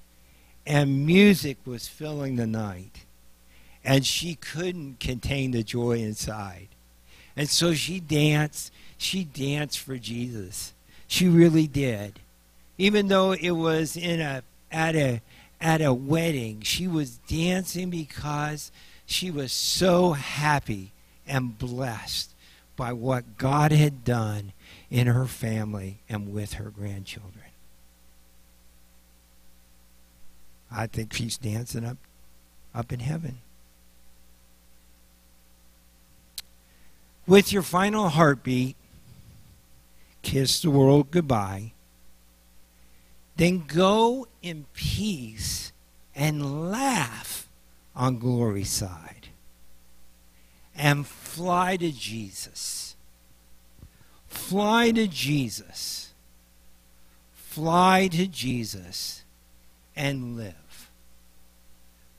[0.66, 3.06] and music was filling the night
[3.84, 6.68] and she couldn't contain the joy inside.
[7.36, 8.72] And so she danced.
[8.98, 10.74] She danced for Jesus.
[11.08, 12.20] She really did.
[12.78, 15.22] Even though it was in a at a
[15.60, 18.72] at a wedding, she was dancing because
[19.06, 20.92] she was so happy
[21.28, 22.32] and blessed
[22.76, 24.54] by what God had done
[24.92, 27.46] in her family and with her grandchildren.
[30.72, 31.98] I think she's dancing up
[32.76, 33.40] up in heaven.
[37.32, 38.76] with your final heartbeat,
[40.22, 41.72] kiss the world goodbye,
[43.38, 45.72] then go in peace
[46.14, 47.48] and laugh
[47.96, 49.30] on glory's side
[50.76, 52.91] and fly to Jesus.
[54.32, 56.14] Fly to Jesus.
[57.34, 59.26] Fly to Jesus
[59.94, 60.90] and live.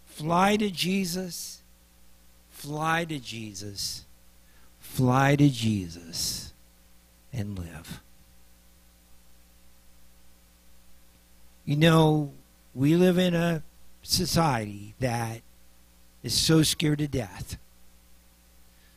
[0.05, 1.63] Fly to Jesus.
[2.51, 4.05] Fly to Jesus.
[4.79, 6.53] Fly to Jesus
[7.33, 8.03] and live.
[11.65, 12.33] You know,
[12.75, 13.63] we live in a
[14.03, 15.41] society that
[16.23, 17.57] is so scared to death,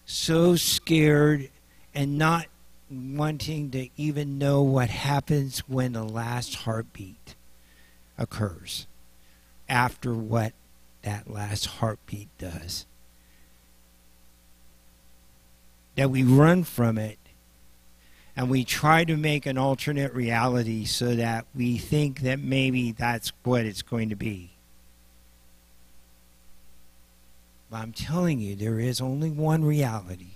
[0.05, 1.49] so scared
[1.93, 2.47] and not
[2.89, 7.35] wanting to even know what happens when the last heartbeat
[8.17, 8.87] occurs
[9.67, 10.53] after what
[11.01, 12.85] that last heartbeat does.
[15.95, 17.17] That we run from it
[18.35, 23.31] and we try to make an alternate reality so that we think that maybe that's
[23.43, 24.51] what it's going to be.
[27.69, 30.35] But I'm telling you, there is only one reality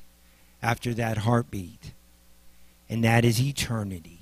[0.61, 1.93] after that heartbeat,
[2.89, 4.19] and that is eternity.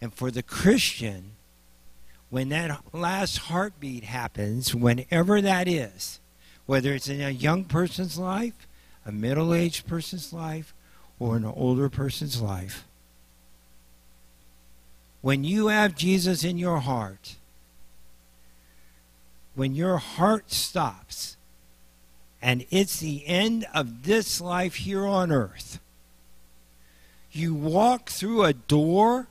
[0.00, 1.32] And for the Christian,
[2.30, 6.20] when that last heartbeat happens, whenever that is,
[6.66, 8.68] whether it's in a young person's life,
[9.06, 10.74] a middle aged person's life,
[11.18, 12.84] or an older person's life,
[15.20, 17.36] when you have Jesus in your heart,
[19.54, 21.36] when your heart stops,
[22.40, 25.80] and it's the end of this life here on earth,
[27.32, 29.28] you walk through a door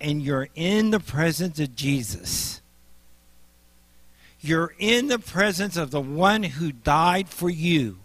[0.00, 2.60] and you're in the presence of Jesus.
[4.40, 7.98] You're in the presence of the one who died for you.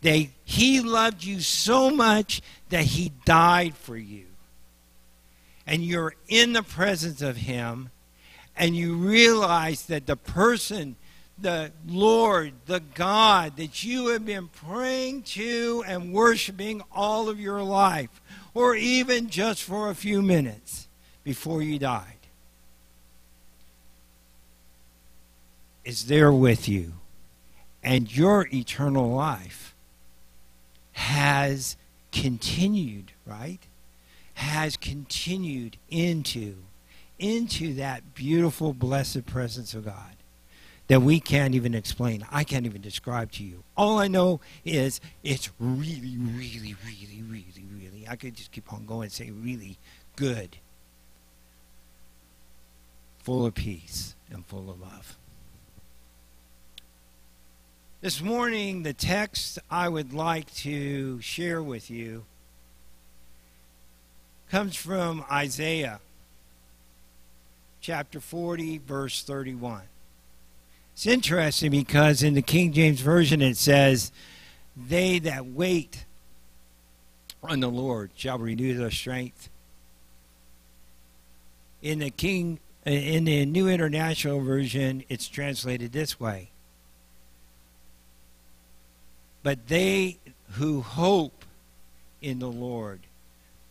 [0.00, 4.26] They, he loved you so much that he died for you.
[5.66, 7.90] And you're in the presence of him,
[8.56, 10.96] and you realize that the person,
[11.38, 17.62] the Lord, the God that you have been praying to and worshiping all of your
[17.62, 18.20] life,
[18.58, 20.88] or even just for a few minutes
[21.22, 22.26] before you died,
[25.84, 26.94] is there with you.
[27.84, 29.76] And your eternal life
[30.90, 31.76] has
[32.10, 33.60] continued, right?
[34.34, 36.56] Has continued into
[37.16, 40.16] into that beautiful blessed presence of God
[40.88, 42.26] that we can't even explain.
[42.30, 43.62] I can't even describe to you.
[43.76, 48.86] All I know is it's really really really really really I could just keep on
[48.86, 49.78] going and say really
[50.16, 50.56] good.
[53.22, 55.16] Full of peace and full of love.
[58.00, 62.24] This morning, the text I would like to share with you
[64.50, 66.00] comes from Isaiah
[67.80, 69.82] chapter 40, verse 31.
[70.98, 74.10] It's interesting because in the King James Version it says,
[74.76, 76.04] They that wait
[77.40, 79.48] on the Lord shall renew their strength.
[81.82, 86.50] In the King in the New International Version, it's translated this way
[89.44, 90.18] but they
[90.54, 91.44] who hope
[92.20, 93.00] in the Lord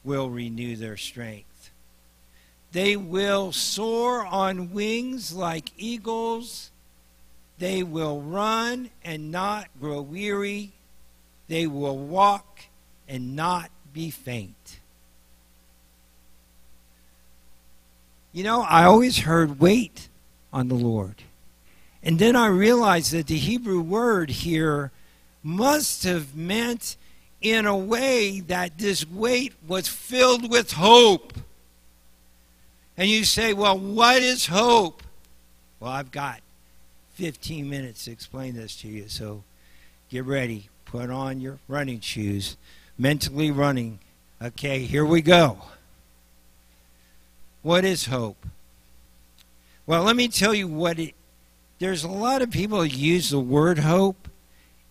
[0.03, 1.71] will renew their strength.
[2.71, 6.71] They will soar on wings like eagles.
[7.59, 10.71] They will run and not grow weary.
[11.47, 12.65] They will walk
[13.07, 14.79] and not be faint.
[18.31, 20.09] You know, I always heard wait
[20.53, 21.23] on the Lord.
[22.03, 24.91] And then I realized that the Hebrew word here
[25.41, 26.95] must have meant
[27.41, 31.33] in a way that this wait was filled with hope.
[32.95, 35.03] And you say, well, what is hope?
[35.79, 36.41] Well, I've got
[37.17, 39.43] 15 minutes to explain this to you, so
[40.09, 40.69] get ready.
[40.85, 42.57] Put on your running shoes.
[42.97, 43.99] Mentally running.
[44.41, 45.57] Okay, here we go.
[47.63, 48.45] What is hope?
[49.87, 51.15] Well, let me tell you what it
[51.79, 54.27] there's a lot of people use the word hope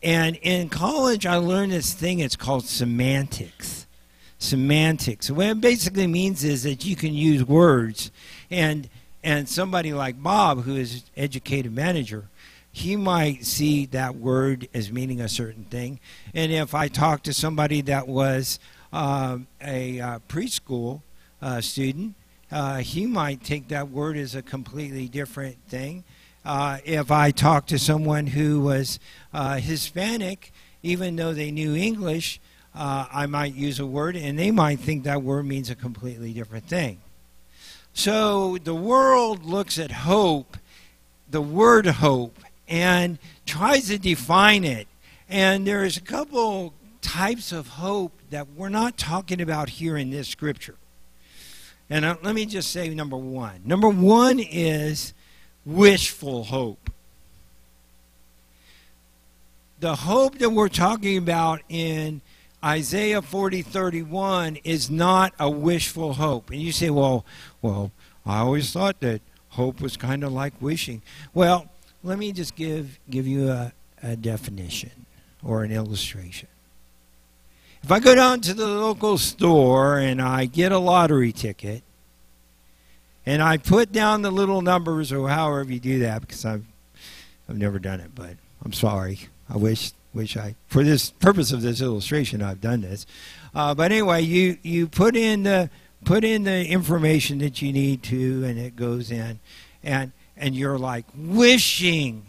[0.02, 2.18] and in college, I learned this thing.
[2.20, 3.86] It's called semantics.
[4.38, 5.30] Semantics.
[5.30, 8.10] What it basically means is that you can use words,
[8.50, 8.88] and
[9.22, 12.28] and somebody like Bob, who is educated manager,
[12.72, 15.98] he might see that word as meaning a certain thing.
[16.34, 18.58] And if I talk to somebody that was
[18.92, 21.00] um, a uh, preschool
[21.40, 22.14] uh, student,
[22.50, 26.04] uh, he might take that word as a completely different thing.
[26.44, 29.00] Uh, if I talked to someone who was
[29.32, 30.52] uh, Hispanic,
[30.82, 32.40] even though they knew English,
[32.74, 36.32] uh, I might use a word, and they might think that word means a completely
[36.32, 37.00] different thing.
[37.96, 40.58] So the world looks at hope,
[41.30, 42.38] the word hope,
[42.68, 44.86] and tries to define it.
[45.30, 50.28] And there's a couple types of hope that we're not talking about here in this
[50.28, 50.74] scripture.
[51.88, 53.62] And uh, let me just say number one.
[53.64, 55.14] Number one is
[55.64, 56.90] wishful hope.
[59.80, 62.20] The hope that we're talking about in
[62.66, 66.50] Isaiah 40 31 is not a wishful hope.
[66.50, 67.24] And you say, well,
[67.62, 67.92] well,
[68.26, 71.02] I always thought that hope was kind of like wishing.
[71.32, 71.70] Well,
[72.02, 75.06] let me just give, give you a, a definition
[75.44, 76.48] or an illustration.
[77.84, 81.84] If I go down to the local store and I get a lottery ticket
[83.24, 86.64] and I put down the little numbers or however you do that because I've
[87.48, 89.20] I've never done it, but I'm sorry.
[89.48, 93.06] I wish wish I for this purpose of this illustration I've done this.
[93.54, 95.70] Uh, but anyway, you you put in the
[96.04, 99.38] put in the information that you need to, and it goes in,
[99.84, 102.26] and and you're like wishing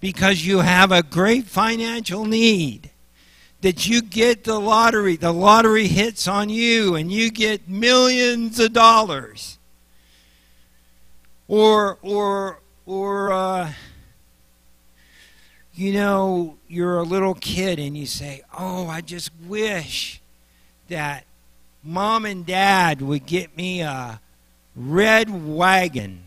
[0.00, 2.90] because you have a great financial need
[3.60, 5.16] that you get the lottery.
[5.16, 9.58] The lottery hits on you, and you get millions of dollars.
[11.46, 13.32] Or or or.
[13.32, 13.72] Uh,
[15.74, 20.20] you know, you're a little kid and you say, Oh, I just wish
[20.88, 21.24] that
[21.82, 24.20] mom and dad would get me a
[24.76, 26.24] red wagon.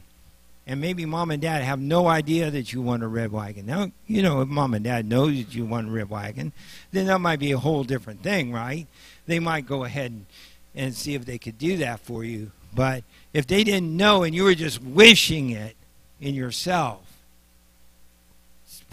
[0.67, 3.67] And maybe mom and dad have no idea that you want a red wagon.
[3.67, 6.53] Now, you know, if mom and dad knows that you want a red wagon,
[6.91, 8.87] then that might be a whole different thing, right?
[9.27, 10.25] They might go ahead and,
[10.73, 12.51] and see if they could do that for you.
[12.73, 15.75] But if they didn't know and you were just wishing it
[16.19, 17.04] in yourself,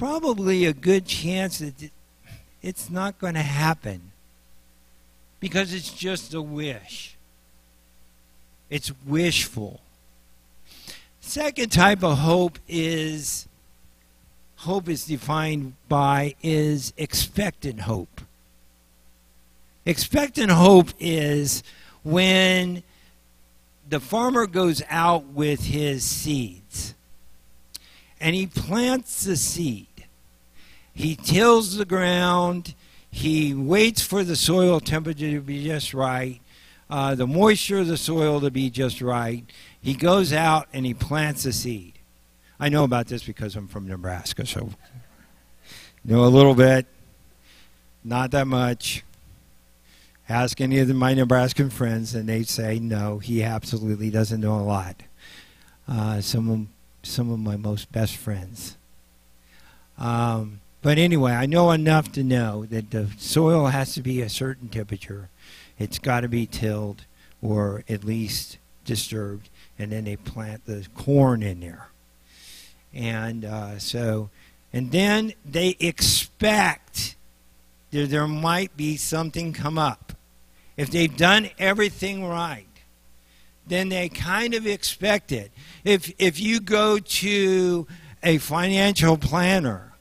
[0.02, 1.92] probably a good chance that
[2.60, 4.10] it's not going to happen
[5.38, 7.16] because it's just a wish.
[8.68, 9.80] It's wishful.
[11.20, 13.46] Second type of hope is
[14.56, 18.22] hope is defined by is expectant hope.
[19.86, 21.62] Expectant hope is
[22.02, 22.82] when
[23.88, 26.96] the farmer goes out with his seeds
[28.20, 29.86] and he plants the seed
[30.94, 32.74] he tills the ground.
[33.10, 36.40] He waits for the soil temperature to be just right,
[36.88, 39.44] uh, the moisture of the soil to be just right.
[39.80, 41.98] He goes out and he plants a seed.
[42.58, 44.70] I know about this because I'm from Nebraska, so
[46.04, 46.86] know a little bit,
[48.04, 49.04] not that much.
[50.28, 53.18] Ask any of my Nebraskan friends, and they say no.
[53.18, 55.02] He absolutely doesn't know a lot.
[55.86, 56.66] Uh, some of
[57.02, 58.76] some of my most best friends.
[59.98, 64.28] Um, but anyway, I know enough to know that the soil has to be a
[64.28, 65.28] certain temperature.
[65.78, 67.04] It's got to be tilled
[67.40, 71.88] or at least disturbed, and then they plant the corn in there.
[72.92, 74.30] And uh, so,
[74.72, 77.16] and then they expect
[77.92, 80.12] that there might be something come up.
[80.76, 82.66] If they've done everything right,
[83.66, 85.52] then they kind of expect it.
[85.84, 87.86] If if you go to
[88.22, 89.91] a financial planner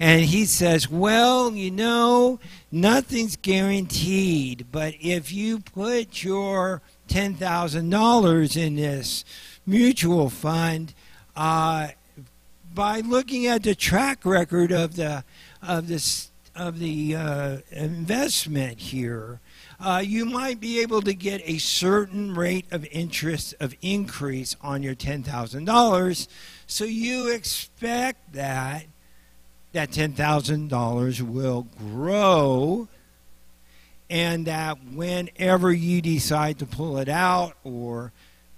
[0.00, 2.38] and he says, Well, you know,
[2.70, 9.24] nothing's guaranteed, but if you put your $10,000 in this
[9.66, 10.94] mutual fund,
[11.34, 11.88] uh,
[12.74, 15.24] by looking at the track record of the
[15.62, 19.40] of this of the uh, investment here,
[19.80, 24.82] uh, you might be able to get a certain rate of interest of increase on
[24.82, 26.28] your ten thousand dollars.
[26.66, 28.84] So you expect that
[29.72, 32.88] that $10,000 will grow
[34.10, 38.12] and that whenever you decide to pull it out or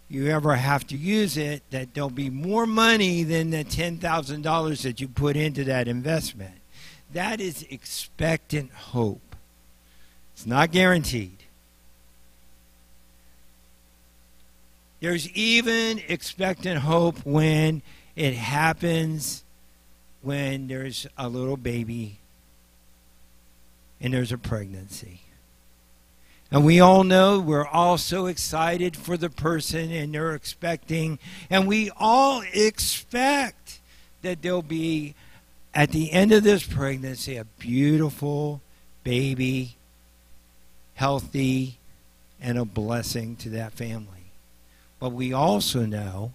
[0.08, 5.00] you ever have to use it, that there'll be more money than the $10,000 that
[5.00, 6.54] you put into that investment.
[7.12, 9.36] That is expectant hope.
[10.34, 11.44] It's not guaranteed.
[15.00, 17.82] There's even expectant hope when
[18.16, 19.44] it happens
[20.22, 22.18] when there's a little baby
[24.00, 25.20] and there's a pregnancy.
[26.50, 31.18] And we all know we're all so excited for the person and they're expecting,
[31.48, 33.80] and we all expect
[34.22, 35.14] that there'll be,
[35.72, 38.60] at the end of this pregnancy, a beautiful
[39.04, 39.76] baby,
[40.94, 41.78] healthy,
[42.40, 44.32] and a blessing to that family.
[44.98, 46.32] But we also know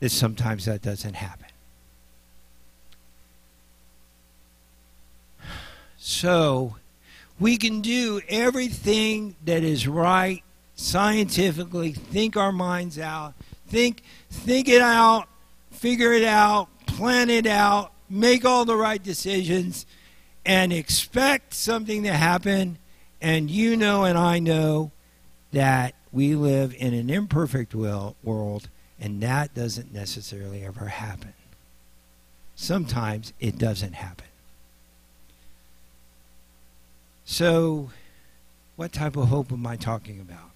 [0.00, 1.45] that sometimes that doesn't happen.
[6.08, 6.76] So
[7.40, 10.42] We can do everything that is right
[10.76, 13.34] scientifically, think our minds out,
[13.66, 15.28] think think it out,
[15.72, 19.84] figure it out, plan it out, make all the right decisions
[20.46, 22.78] and expect something to happen
[23.20, 24.92] and you know and I know
[25.50, 28.68] that we live in an imperfect will, world
[29.00, 31.34] and that doesn't necessarily ever happen.
[32.54, 34.25] Sometimes it doesn't happen.
[37.28, 37.90] So,
[38.76, 40.52] what type of hope am I talking about?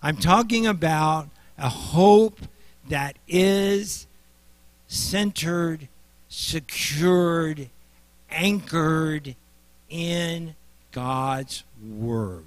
[0.00, 2.38] I'm talking about a hope
[2.88, 4.06] that is
[4.86, 5.88] centered,
[6.28, 7.70] secured,
[8.30, 9.34] anchored
[9.90, 10.54] in
[10.92, 12.44] God's Word.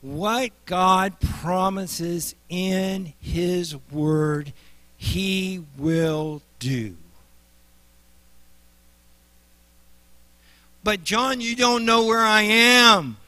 [0.00, 4.52] What God promises in His Word,
[4.96, 6.96] He will do.
[10.88, 13.18] But, John, you don't know where I am.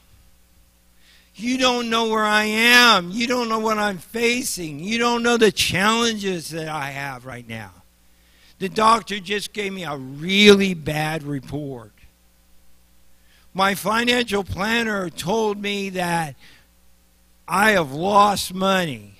[1.34, 3.10] You don't know where I am.
[3.10, 4.80] You don't know what I'm facing.
[4.80, 7.72] You don't know the challenges that I have right now.
[8.60, 11.92] The doctor just gave me a really bad report.
[13.52, 16.36] My financial planner told me that
[17.46, 19.16] I have lost money.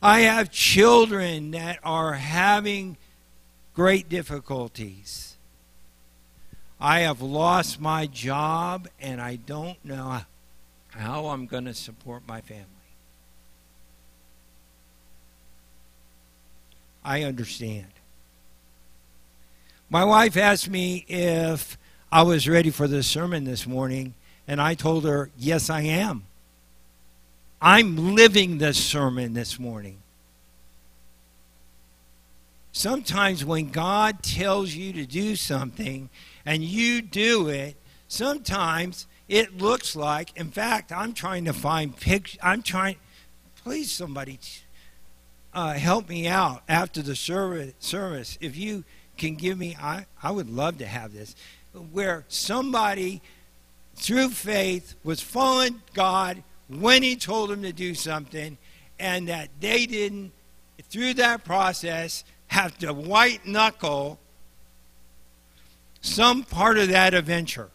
[0.00, 2.96] I have children that are having
[3.74, 5.33] great difficulties.
[6.80, 10.20] I have lost my job and I don't know
[10.88, 12.66] how I'm going to support my family.
[17.04, 17.86] I understand.
[19.90, 21.76] My wife asked me if
[22.10, 24.14] I was ready for the sermon this morning,
[24.48, 26.24] and I told her, Yes, I am.
[27.60, 29.98] I'm living this sermon this morning.
[32.72, 36.10] Sometimes when God tells you to do something
[36.46, 37.76] and you do it,
[38.08, 42.38] sometimes it looks like, in fact, I'm trying to find pictures.
[42.42, 42.96] I'm trying,
[43.62, 44.38] please, somebody
[45.52, 48.38] uh, help me out after the service.
[48.40, 48.84] If you
[49.16, 51.34] can give me, I, I would love to have this,
[51.92, 53.22] where somebody
[53.96, 58.58] through faith was following God when He told them to do something,
[58.98, 60.32] and that they didn't,
[60.88, 64.18] through that process, have to white knuckle
[66.04, 67.70] some part of that adventure.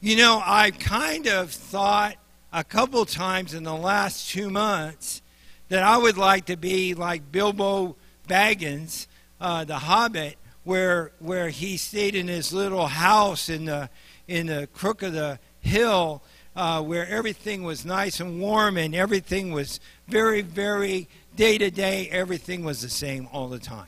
[0.00, 2.16] You know, I've kind of thought
[2.52, 5.20] a couple times in the last two months
[5.68, 7.96] that I would like to be like Bilbo
[8.28, 9.06] Baggins,
[9.40, 13.90] uh, the Hobbit, where where he stayed in his little house in the
[14.26, 16.22] in the crook of the hill
[16.56, 22.08] uh, where everything was nice and warm and everything was very, very day to day,
[22.10, 23.86] everything was the same all the time.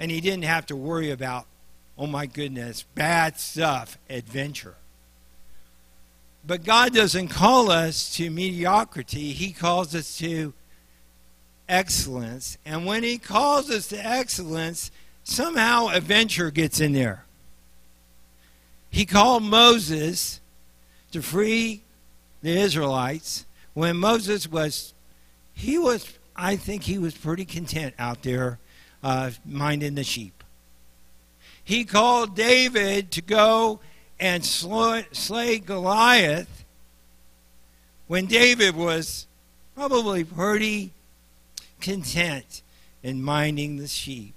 [0.00, 1.46] And he didn't have to worry about,
[1.96, 4.74] oh my goodness, bad stuff, adventure.
[6.44, 10.54] But God doesn't call us to mediocrity, He calls us to
[11.68, 12.56] excellence.
[12.64, 14.90] And when He calls us to excellence,
[15.22, 17.24] somehow adventure gets in there.
[18.88, 20.40] He called Moses
[21.12, 21.82] to free
[22.42, 23.44] the Israelites
[23.74, 24.94] when Moses was,
[25.52, 28.58] he was, I think he was pretty content out there
[29.02, 30.44] uh, minding the sheep.
[31.62, 33.80] He called David to go
[34.18, 36.64] and slay Goliath
[38.06, 39.26] when David was
[39.74, 40.90] probably pretty
[41.80, 42.62] content
[43.02, 44.34] in minding the sheep.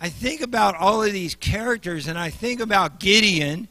[0.00, 3.68] I think about all of these characters and I think about Gideon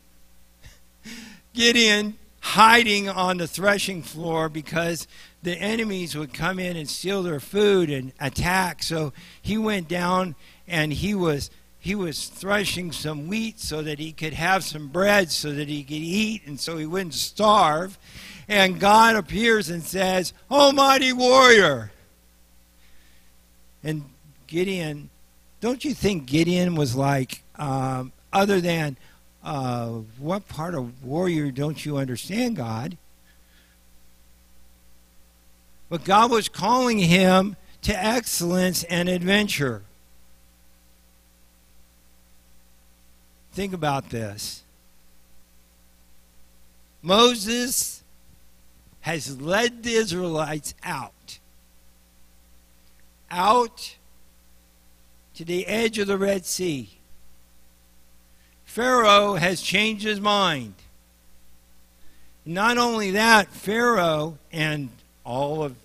[1.54, 5.08] Gideon hiding on the threshing floor because
[5.44, 8.84] the enemies would come in and steal their food and attack.
[8.84, 10.36] So he went down
[10.68, 15.32] and he was he was threshing some wheat so that he could have some bread
[15.32, 17.98] so that he could eat and so he wouldn't starve.
[18.50, 21.92] And God appears and says, Almighty warrior.
[23.84, 24.04] And
[24.48, 25.10] Gideon,
[25.62, 28.98] don't you think Gideon was like, um, other than,
[29.44, 32.98] uh, what part of warrior don't you understand, God?
[35.90, 39.84] But God was calling him to excellence and adventure.
[43.54, 44.64] Think about this.
[47.02, 48.04] Moses
[49.02, 51.40] has led the Israelites out.
[53.32, 53.96] Out
[55.36, 56.90] to the edge of the Red Sea.
[58.66, 60.74] Pharaoh has changed his mind.
[62.46, 64.90] Not only that, Pharaoh and
[65.28, 65.76] all of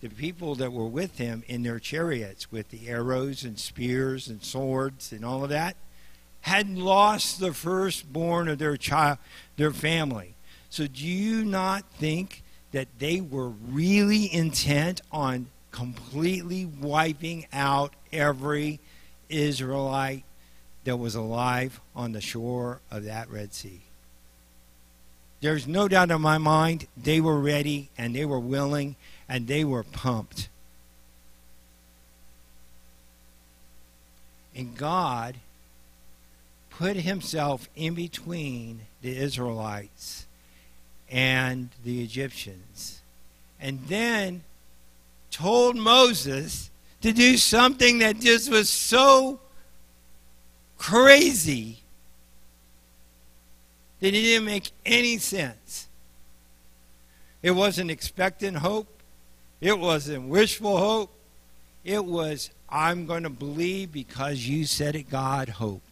[0.00, 4.42] the people that were with him in their chariots with the arrows and spears and
[4.42, 5.76] swords and all of that
[6.40, 9.18] hadn't lost the firstborn of their child,
[9.56, 10.34] their family.
[10.70, 12.42] So do you not think
[12.72, 18.80] that they were really intent on completely wiping out every
[19.28, 20.24] Israelite
[20.84, 23.82] that was alive on the shore of that Red Sea?
[25.42, 28.94] There's no doubt in my mind they were ready and they were willing
[29.28, 30.48] and they were pumped.
[34.54, 35.36] And God
[36.70, 40.26] put himself in between the Israelites
[41.10, 43.00] and the Egyptians.
[43.60, 44.44] And then
[45.32, 46.70] told Moses
[47.00, 49.40] to do something that just was so
[50.78, 51.81] crazy
[54.02, 55.86] that it didn't make any sense.
[57.40, 58.88] It wasn't expectant hope.
[59.60, 61.12] It wasn't wishful hope.
[61.84, 65.82] It was, I'm going to believe because you said it, God, hope.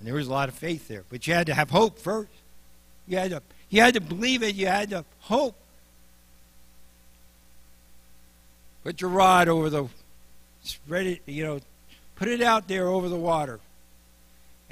[0.00, 1.04] And there was a lot of faith there.
[1.08, 2.32] But you had to have hope first.
[3.06, 3.40] You had to,
[3.70, 4.56] you had to believe it.
[4.56, 5.54] You had to hope.
[8.82, 9.86] Put your rod over the,
[10.64, 11.60] spread it, you know,
[12.16, 13.60] put it out there over the water.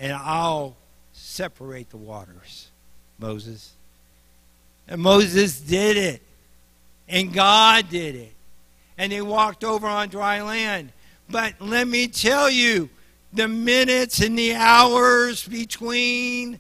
[0.03, 0.77] And I'll
[1.13, 2.71] separate the waters,
[3.21, 3.73] Moses.
[4.89, 6.23] And Moses did it.
[7.09, 8.33] And God did it.
[8.99, 10.91] And they walked over on dry land.
[11.31, 12.91] But let me tell you,
[13.33, 16.59] the minutes and the hours between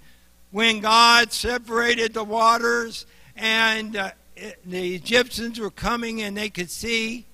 [0.53, 6.71] when God separated the waters and uh, it, the Egyptians were coming and they could
[6.71, 7.27] see,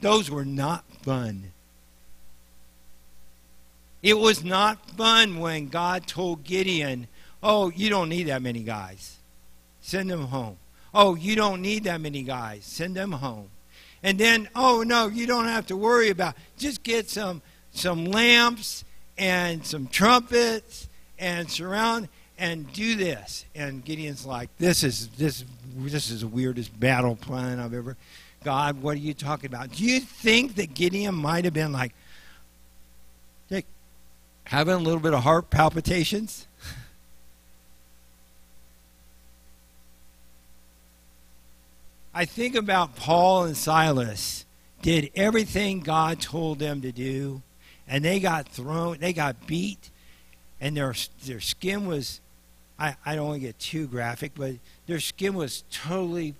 [0.00, 1.52] those were not fun.
[4.02, 7.08] It was not fun when God told Gideon,
[7.42, 9.16] Oh, you don't need that many guys.
[9.80, 10.58] Send them home.
[10.94, 12.64] Oh, you don't need that many guys.
[12.64, 13.48] Send them home.
[14.02, 16.34] And then, oh no, you don't have to worry about.
[16.58, 17.42] Just get some
[17.72, 18.84] some lamps
[19.16, 20.88] and some trumpets
[21.18, 22.08] and surround
[22.38, 23.44] and do this.
[23.54, 25.44] And Gideon's like, this is this
[25.76, 27.96] this is the weirdest battle plan I've ever.
[28.44, 29.72] God, what are you talking about?
[29.72, 31.94] Do you think that Gideon might have been like,
[34.52, 36.46] having a little bit of heart palpitations?
[42.12, 44.44] I think about Paul and Silas
[44.82, 47.40] did everything God told them to do,
[47.88, 49.88] and they got thrown, they got beat,
[50.60, 52.20] and their their skin was,
[52.78, 54.56] I, I don't want to get too graphic, but
[54.86, 56.34] their skin was totally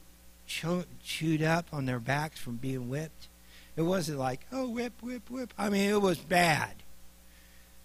[0.47, 3.28] chew, chewed up on their backs from being whipped.
[3.74, 5.55] It wasn't like, oh, whip, whip, whip.
[5.56, 6.74] I mean, it was bad.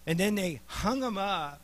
[0.07, 1.61] And then they hung them up,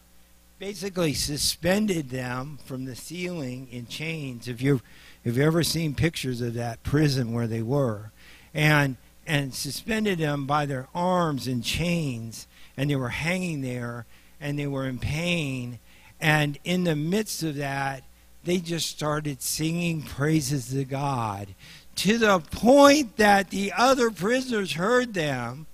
[0.59, 4.47] basically suspended them from the ceiling in chains.
[4.49, 4.83] If you've,
[5.23, 8.11] if you've ever seen pictures of that prison where they were,
[8.53, 12.45] and and suspended them by their arms in chains,
[12.75, 14.05] and they were hanging there,
[14.41, 15.79] and they were in pain,
[16.19, 18.03] and in the midst of that,
[18.43, 21.55] they just started singing praises to God
[21.95, 25.67] to the point that the other prisoners heard them.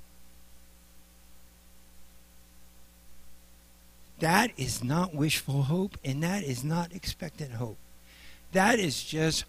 [4.19, 7.77] That is not wishful hope, and that is not expectant hope.
[8.51, 9.45] That is just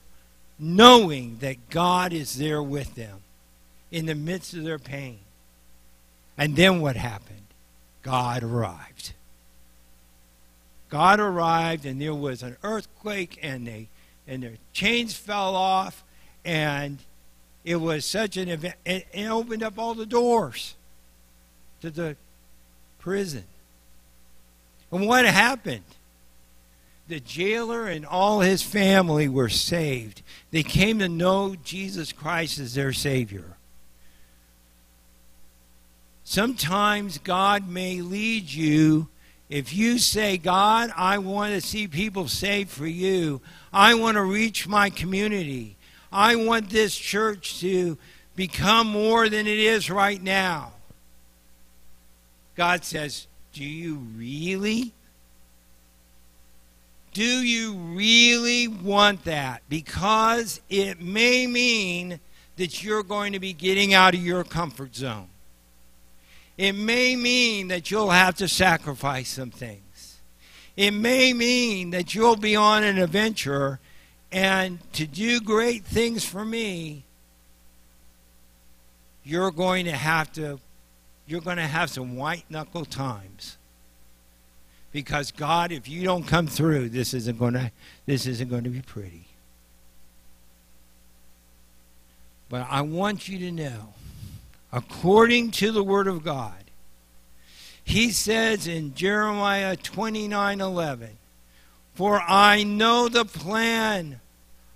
[0.59, 3.23] knowing that God is there with them
[3.91, 5.19] in the midst of their pain.
[6.39, 7.41] And then what happened?
[8.03, 9.13] God arrived.
[10.89, 13.89] God arrived, and there was an earthquake, and they
[14.27, 16.05] and their chains fell off,
[16.45, 16.99] and
[17.65, 18.77] it was such an event.
[18.85, 20.77] It, it opened up all the doors
[21.81, 22.17] to the
[22.99, 23.45] prison.
[24.93, 25.85] And what happened?
[27.09, 30.23] The jailer and all his family were saved.
[30.51, 33.57] They came to know Jesus Christ as their Savior.
[36.23, 39.09] Sometimes God may lead you.
[39.49, 43.41] If you say, God, I want to see people saved for you,
[43.73, 45.77] I want to reach my community,
[46.13, 47.99] I want this church to
[48.37, 50.73] become more than it is right now.
[52.55, 53.27] God says,
[53.61, 54.95] Do you really?
[57.13, 59.61] Do you really want that?
[59.69, 62.21] Because it may mean
[62.57, 65.29] that you're going to be getting out of your comfort zone.
[66.57, 70.21] It may mean that you'll have to sacrifice some things.
[70.75, 73.79] It may mean that you'll be on an adventure
[74.33, 77.05] and to do great things for me,
[79.23, 80.61] you're going to have to
[81.31, 83.57] you're going to have some white knuckle times.
[84.93, 87.71] Because God, if you don't come through, this isn't going to
[88.07, 89.27] this isn't going to be pretty.
[92.49, 93.95] But I want you to know,
[94.73, 96.65] according to the Word of God,
[97.85, 101.11] he says in Jeremiah 29 11,
[101.95, 104.21] For I know the plan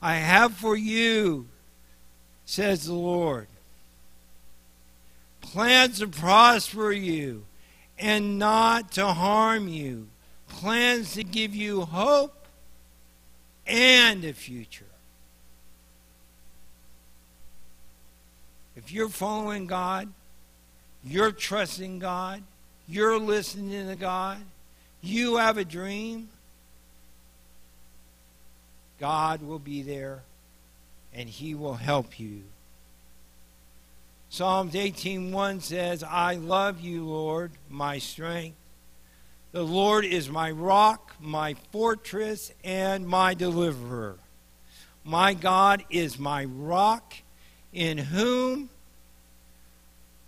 [0.00, 1.48] I have for you,
[2.44, 3.48] says the Lord.
[5.54, 7.44] Plans to prosper you
[7.96, 10.08] and not to harm you.
[10.48, 12.48] Plans to give you hope
[13.64, 14.84] and a future.
[18.74, 20.08] If you're following God,
[21.04, 22.42] you're trusting God,
[22.88, 24.38] you're listening to God,
[25.02, 26.30] you have a dream,
[28.98, 30.24] God will be there
[31.12, 32.42] and he will help you.
[34.34, 38.56] Psalms 18:1 says, "I love you, Lord, my strength.
[39.52, 44.18] The Lord is my rock, my fortress, and my deliverer.
[45.04, 47.14] My God is my rock
[47.72, 48.70] in whom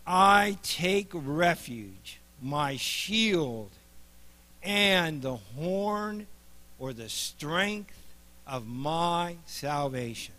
[0.06, 3.72] I take refuge, my shield,
[4.62, 6.28] and the horn
[6.78, 8.14] or the strength
[8.46, 10.35] of my salvation.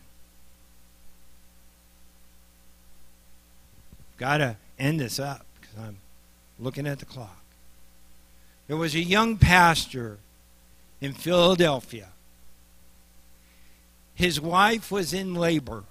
[4.17, 5.97] Got to end this up because I'm
[6.59, 7.43] looking at the clock.
[8.67, 10.17] There was a young pastor
[10.99, 12.09] in Philadelphia.
[14.15, 15.83] His wife was in labor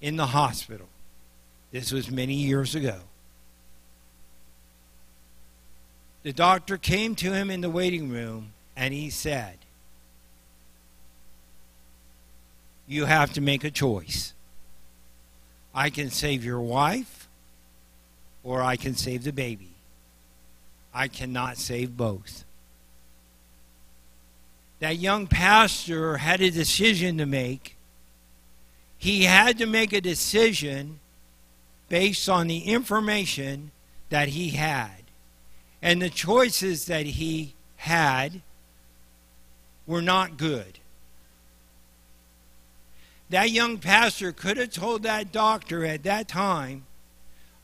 [0.00, 0.88] in the hospital.
[1.70, 3.00] This was many years ago.
[6.22, 9.58] The doctor came to him in the waiting room and he said,
[12.86, 14.32] You have to make a choice.
[15.74, 17.23] I can save your wife
[18.44, 19.70] or I can save the baby.
[20.92, 22.44] I cannot save both.
[24.78, 27.76] That young pastor had a decision to make.
[28.98, 31.00] He had to make a decision
[31.88, 33.70] based on the information
[34.10, 34.90] that he had.
[35.80, 38.42] And the choices that he had
[39.86, 40.78] were not good.
[43.30, 46.86] That young pastor could have told that doctor at that time,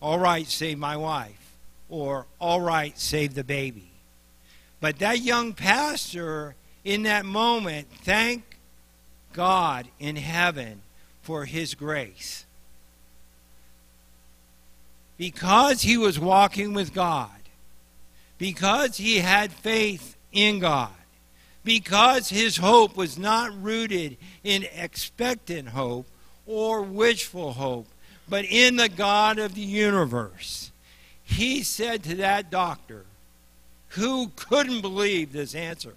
[0.01, 1.57] All right, save my wife,
[1.89, 3.91] or All right, save the baby.
[4.81, 6.55] But that young pastor,
[6.85, 8.55] in that moment, thanked
[9.33, 10.83] God in heaven
[11.23, 12.47] for his grace
[15.21, 17.29] because he was walking with God,
[18.39, 20.95] because he had faith in God,
[21.63, 26.07] because his hope was not rooted in expectant hope
[26.47, 27.87] or wishful hope,
[28.31, 30.71] but in the God of the universe,
[31.23, 33.05] he said to that doctor,
[33.89, 35.95] who couldn't believe this answer,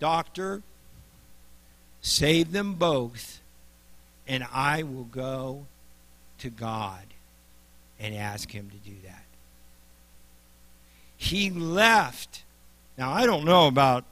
[0.00, 0.62] Doctor,
[2.00, 3.40] save them both,
[4.26, 5.66] and I will go
[6.38, 7.04] to God
[8.00, 9.24] and ask Him to do that.
[11.18, 12.42] He left.
[12.96, 14.04] Now, I don't know about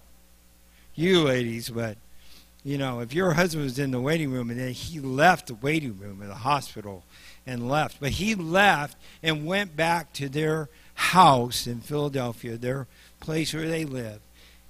[0.94, 1.96] you ladies, but,
[2.64, 5.55] you know, if your husband was in the waiting room and then he left the
[5.55, 7.05] waiting room in the hospital
[7.47, 12.86] and left, but he left and went back to their house in Philadelphia, their
[13.20, 14.20] place where they live,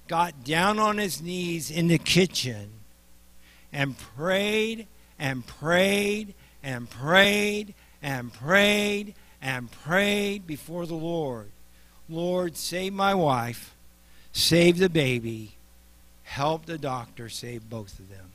[0.07, 2.69] got down on his knees in the kitchen
[3.73, 4.87] and prayed
[5.17, 6.33] and prayed
[6.63, 11.49] and prayed and prayed and prayed before the Lord.
[12.07, 13.75] Lord, save my wife,
[14.31, 15.55] save the baby,
[16.29, 18.31] help the doctor save both of them.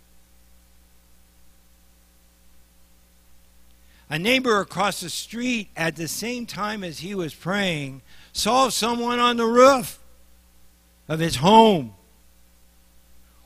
[4.10, 8.02] A neighbor across the street at the same time as he was praying
[8.32, 10.00] saw someone on the roof
[11.08, 11.94] of his home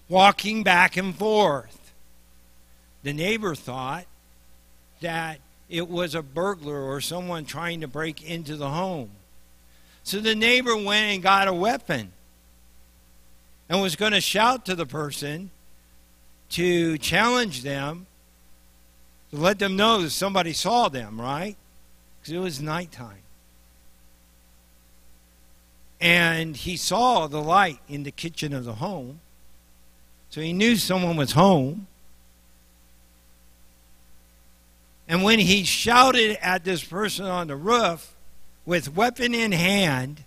[0.08, 1.92] walking back and forth.
[3.02, 4.06] The neighbor thought
[5.02, 9.10] that it was a burglar or someone trying to break into the home.
[10.04, 12.12] So the neighbor went and got a weapon
[13.68, 15.50] and was going to shout to the person
[16.50, 18.06] to challenge them
[19.30, 21.56] to let them know that somebody saw them, right?
[22.20, 23.22] Because it was nighttime.
[26.00, 29.20] And he saw the light in the kitchen of the home.
[30.30, 31.86] So he knew someone was home.
[35.08, 38.14] And when he shouted at this person on the roof
[38.64, 40.22] with weapon in hand,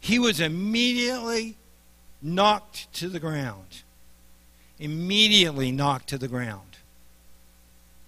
[0.00, 1.56] he was immediately
[2.22, 3.82] knocked to the ground.
[4.78, 6.78] Immediately knocked to the ground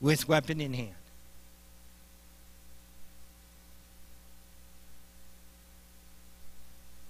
[0.00, 0.94] with weapon in hand.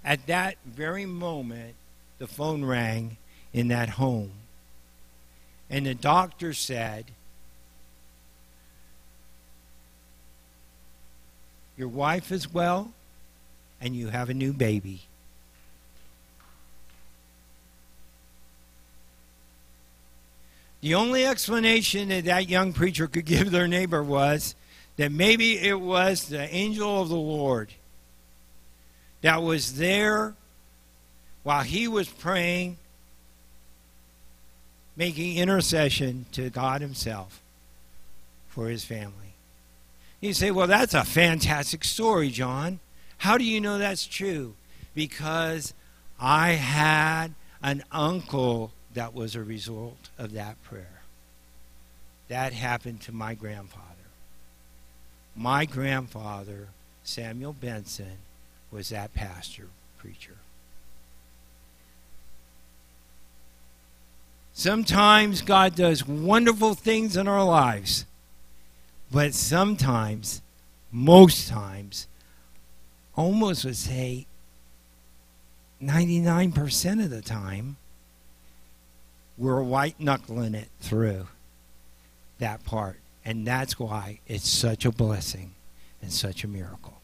[0.04, 1.74] At that very moment,
[2.18, 3.16] the phone rang
[3.52, 4.32] in that home.
[5.70, 7.06] and the doctor said,
[11.76, 12.92] Your wife is well,
[13.80, 15.02] and you have a new baby.
[20.84, 24.54] The only explanation that that young preacher could give their neighbor was
[24.96, 27.72] that maybe it was the angel of the Lord
[29.22, 30.34] that was there
[31.42, 32.76] while he was praying,
[34.94, 37.40] making intercession to God Himself
[38.48, 39.36] for his family.
[40.20, 42.78] You say, well, that's a fantastic story, John.
[43.16, 44.54] How do you know that's true?
[44.94, 45.72] Because
[46.20, 47.28] I had
[47.62, 51.02] an uncle that was a result of that prayer.
[52.28, 53.84] That happened to my grandfather.
[55.36, 56.68] My grandfather,
[57.02, 58.18] Samuel Benson,
[58.70, 59.68] was that pastor,
[59.98, 60.36] preacher.
[64.52, 68.06] Sometimes God does wonderful things in our lives,
[69.10, 70.40] but sometimes,
[70.92, 72.06] most times,
[73.16, 74.26] almost would say
[75.82, 77.76] 99% of the time,
[79.36, 81.26] we're white knuckling it through
[82.38, 82.98] that part.
[83.24, 85.52] And that's why it's such a blessing
[86.02, 87.00] and such a miracle.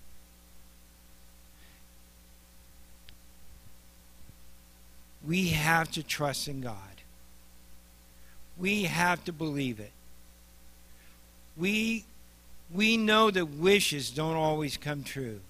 [5.26, 6.76] We have to trust in God.
[8.58, 9.92] We have to believe it.
[11.56, 12.04] We,
[12.72, 15.40] we know that wishes don't always come true.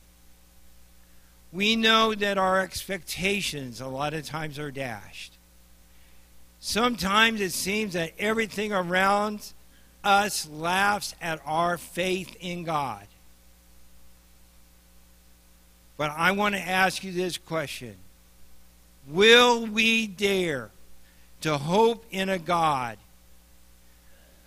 [1.52, 5.36] We know that our expectations a lot of times are dashed.
[6.60, 9.52] Sometimes it seems that everything around
[10.04, 13.06] us laughs at our faith in God.
[15.96, 17.96] But I want to ask you this question
[19.08, 20.70] Will we dare
[21.40, 22.98] to hope in a God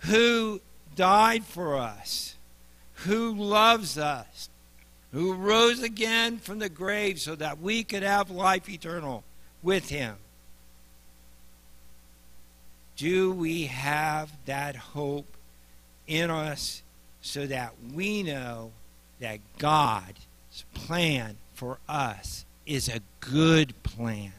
[0.00, 0.60] who
[0.94, 2.36] died for us,
[2.94, 4.48] who loves us,
[5.12, 9.24] who rose again from the grave so that we could have life eternal
[9.62, 10.16] with him?
[12.96, 15.26] Do we have that hope
[16.06, 16.82] in us
[17.20, 18.72] so that we know
[19.20, 24.32] that God's plan for us is a good plan?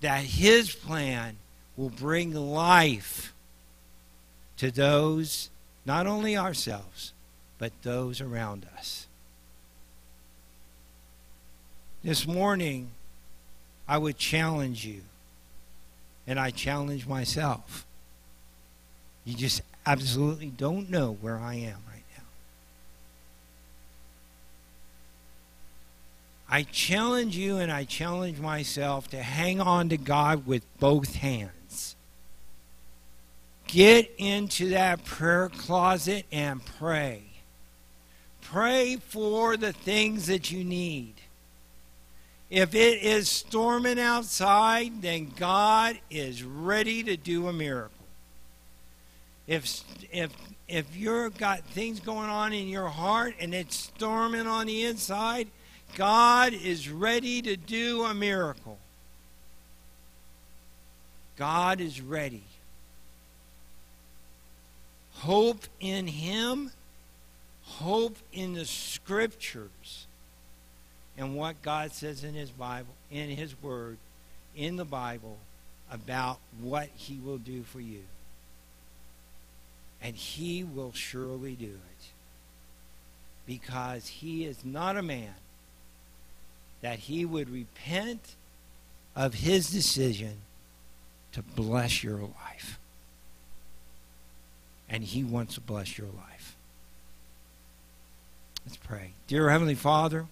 [0.00, 1.36] That His plan
[1.76, 3.34] will bring life
[4.56, 5.50] to those,
[5.84, 7.12] not only ourselves,
[7.58, 9.06] but those around us.
[12.02, 12.90] This morning,
[13.86, 15.02] I would challenge you
[16.26, 17.86] and I challenge myself.
[19.24, 22.24] You just absolutely don't know where I am right now.
[26.48, 31.96] I challenge you and I challenge myself to hang on to God with both hands.
[33.66, 37.22] Get into that prayer closet and pray.
[38.42, 41.14] Pray for the things that you need.
[42.52, 48.04] If it is storming outside, then God is ready to do a miracle.
[49.46, 50.30] If if
[50.68, 55.48] if you've got things going on in your heart and it's storming on the inside,
[55.96, 58.76] God is ready to do a miracle.
[61.38, 62.44] God is ready.
[65.14, 66.70] Hope in Him,
[67.62, 70.06] hope in the Scriptures
[71.16, 73.98] and what God says in His Bible, in His Word,
[74.56, 75.38] in the Bible,
[75.90, 78.02] about what He will do for you.
[80.02, 82.06] And He will surely do it.
[83.46, 85.34] Because He is not a man
[86.80, 88.34] that He would repent
[89.14, 90.38] of His decision
[91.32, 92.78] to bless your life.
[94.88, 96.56] And He wants to bless your life.
[98.64, 99.12] Let's pray.
[99.26, 100.26] Dear Heavenly Father,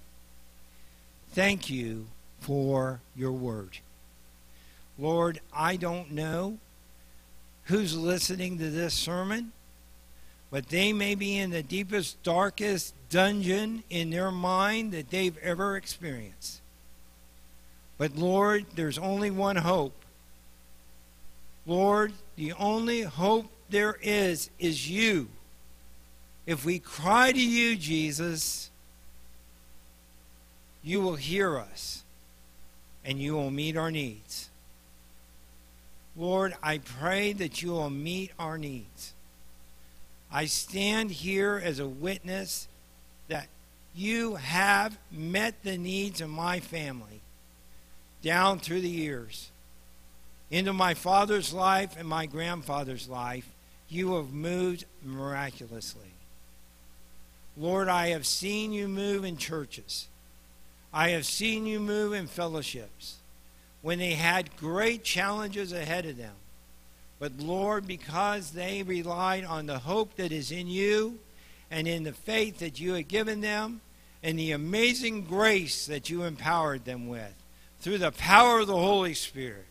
[1.32, 2.06] thank you
[2.40, 3.78] for your word.
[4.98, 6.58] Lord, I don't know
[7.64, 9.52] who's listening to this sermon,
[10.50, 15.76] but they may be in the deepest, darkest dungeon in their mind that they've ever
[15.76, 16.60] experienced.
[17.98, 19.94] But Lord, there's only one hope.
[21.66, 25.28] Lord, the only hope there is is you.
[26.46, 28.69] If we cry to you, Jesus,
[30.82, 32.02] you will hear us
[33.04, 34.48] and you will meet our needs.
[36.16, 39.14] Lord, I pray that you will meet our needs.
[40.32, 42.68] I stand here as a witness
[43.28, 43.48] that
[43.94, 47.20] you have met the needs of my family
[48.22, 49.50] down through the years.
[50.50, 53.48] Into my father's life and my grandfather's life,
[53.88, 56.12] you have moved miraculously.
[57.56, 60.06] Lord, I have seen you move in churches.
[60.92, 63.16] I have seen you move in fellowships
[63.82, 66.34] when they had great challenges ahead of them.
[67.18, 71.18] But Lord, because they relied on the hope that is in you
[71.70, 73.80] and in the faith that you had given them
[74.22, 77.34] and the amazing grace that you empowered them with
[77.80, 79.66] through the power of the Holy Spirit,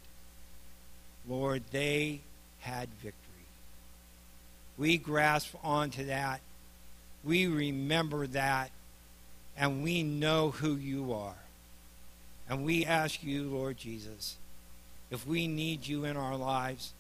[1.28, 2.22] Lord, they
[2.60, 3.14] had victory.
[4.78, 6.42] We grasp onto that.
[7.24, 8.72] We remember that.
[9.60, 11.36] And we know who you are.
[12.50, 14.38] And we ask you, Lord Jesus,
[15.12, 16.94] if we need you in our lives,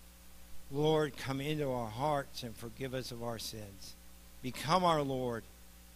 [0.71, 3.95] Lord, come into our hearts and forgive us of our sins.
[4.43, 5.43] Become our Lord.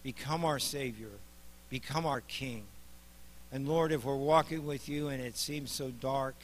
[0.02, 1.10] Become our Savior.
[1.70, 2.64] Become our King.
[3.52, 6.34] And Lord, if we're walking with you and it seems so dark,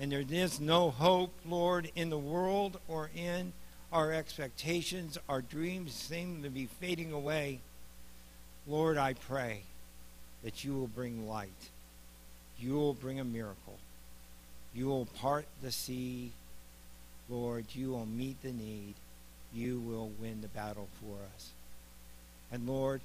[0.00, 3.52] and there is no hope, Lord, in the world or in
[3.92, 7.60] our expectations, our dreams seem to be fading away,
[8.66, 9.62] Lord, I pray
[10.42, 11.48] that you will bring light.
[12.58, 13.78] You will bring a miracle.
[14.74, 16.32] You will part the sea.
[17.28, 18.94] Lord, you will meet the need.
[19.52, 21.50] You will win the battle for us.
[22.50, 23.00] And Lord,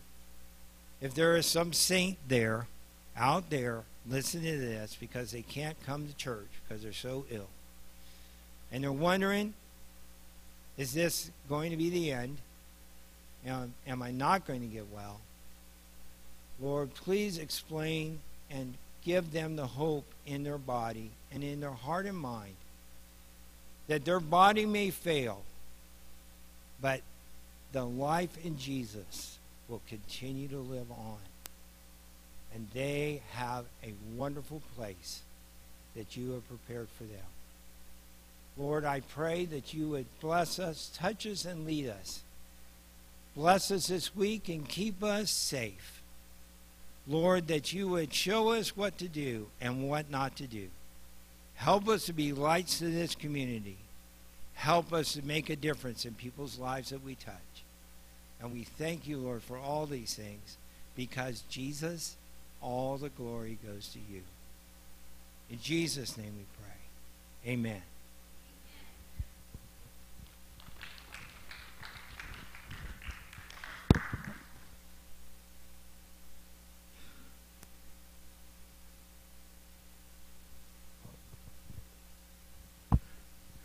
[1.01, 2.67] if there is some saint there,
[3.15, 7.49] out there, listening to this because they can't come to church because they're so ill,
[8.71, 9.53] and they're wondering,
[10.77, 12.37] is this going to be the end?
[13.45, 15.19] Am, am I not going to get well?
[16.59, 18.19] Lord, please explain
[18.49, 18.73] and
[19.03, 22.55] give them the hope in their body and in their heart and mind
[23.87, 25.41] that their body may fail,
[26.81, 27.01] but
[27.71, 31.17] the life in Jesus will continue to live on.
[32.53, 35.21] And they have a wonderful place
[35.95, 37.25] that you have prepared for them.
[38.57, 42.21] Lord, I pray that you would bless us, touch us, and lead us.
[43.35, 45.96] Bless us this week and keep us safe.
[47.07, 50.67] Lord, that you would show us what to do and what not to do.
[51.55, 53.77] Help us to be lights to this community.
[54.53, 57.33] Help us to make a difference in people's lives that we touch.
[58.41, 60.57] And we thank you, Lord, for all these things
[60.95, 62.15] because Jesus,
[62.61, 64.21] all the glory goes to you.
[65.49, 67.53] In Jesus' name we pray.
[67.53, 67.81] Amen.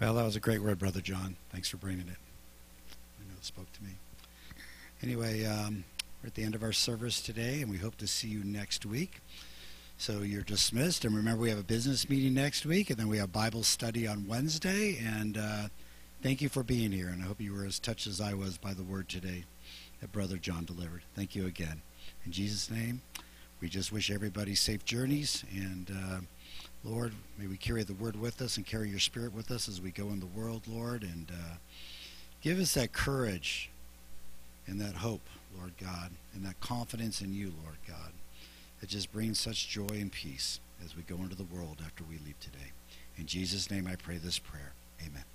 [0.02, 1.36] Well, that was a great word, Brother John.
[1.52, 2.16] Thanks for bringing it.
[3.20, 3.90] I know it spoke to me.
[5.00, 5.84] Anyway, um,
[6.20, 8.84] we're at the end of our service today, and we hope to see you next
[8.84, 9.20] week.
[9.98, 11.04] So you're dismissed.
[11.04, 14.08] And remember, we have a business meeting next week, and then we have Bible study
[14.08, 14.98] on Wednesday.
[14.98, 15.68] And uh,
[16.20, 17.06] thank you for being here.
[17.06, 19.44] And I hope you were as touched as I was by the word today
[20.00, 21.02] that Brother John delivered.
[21.14, 21.80] Thank you again.
[22.26, 23.02] In Jesus' name,
[23.60, 25.44] we just wish everybody safe journeys.
[25.54, 26.18] And uh,
[26.84, 29.80] Lord, may we carry the word with us and carry your spirit with us as
[29.80, 31.02] we go in the world, Lord.
[31.02, 31.56] And uh,
[32.40, 33.70] give us that courage
[34.66, 35.22] and that hope,
[35.56, 38.12] Lord God, and that confidence in you, Lord God,
[38.80, 42.18] that just brings such joy and peace as we go into the world after we
[42.24, 42.72] leave today.
[43.16, 44.72] In Jesus' name I pray this prayer.
[45.00, 45.31] Amen.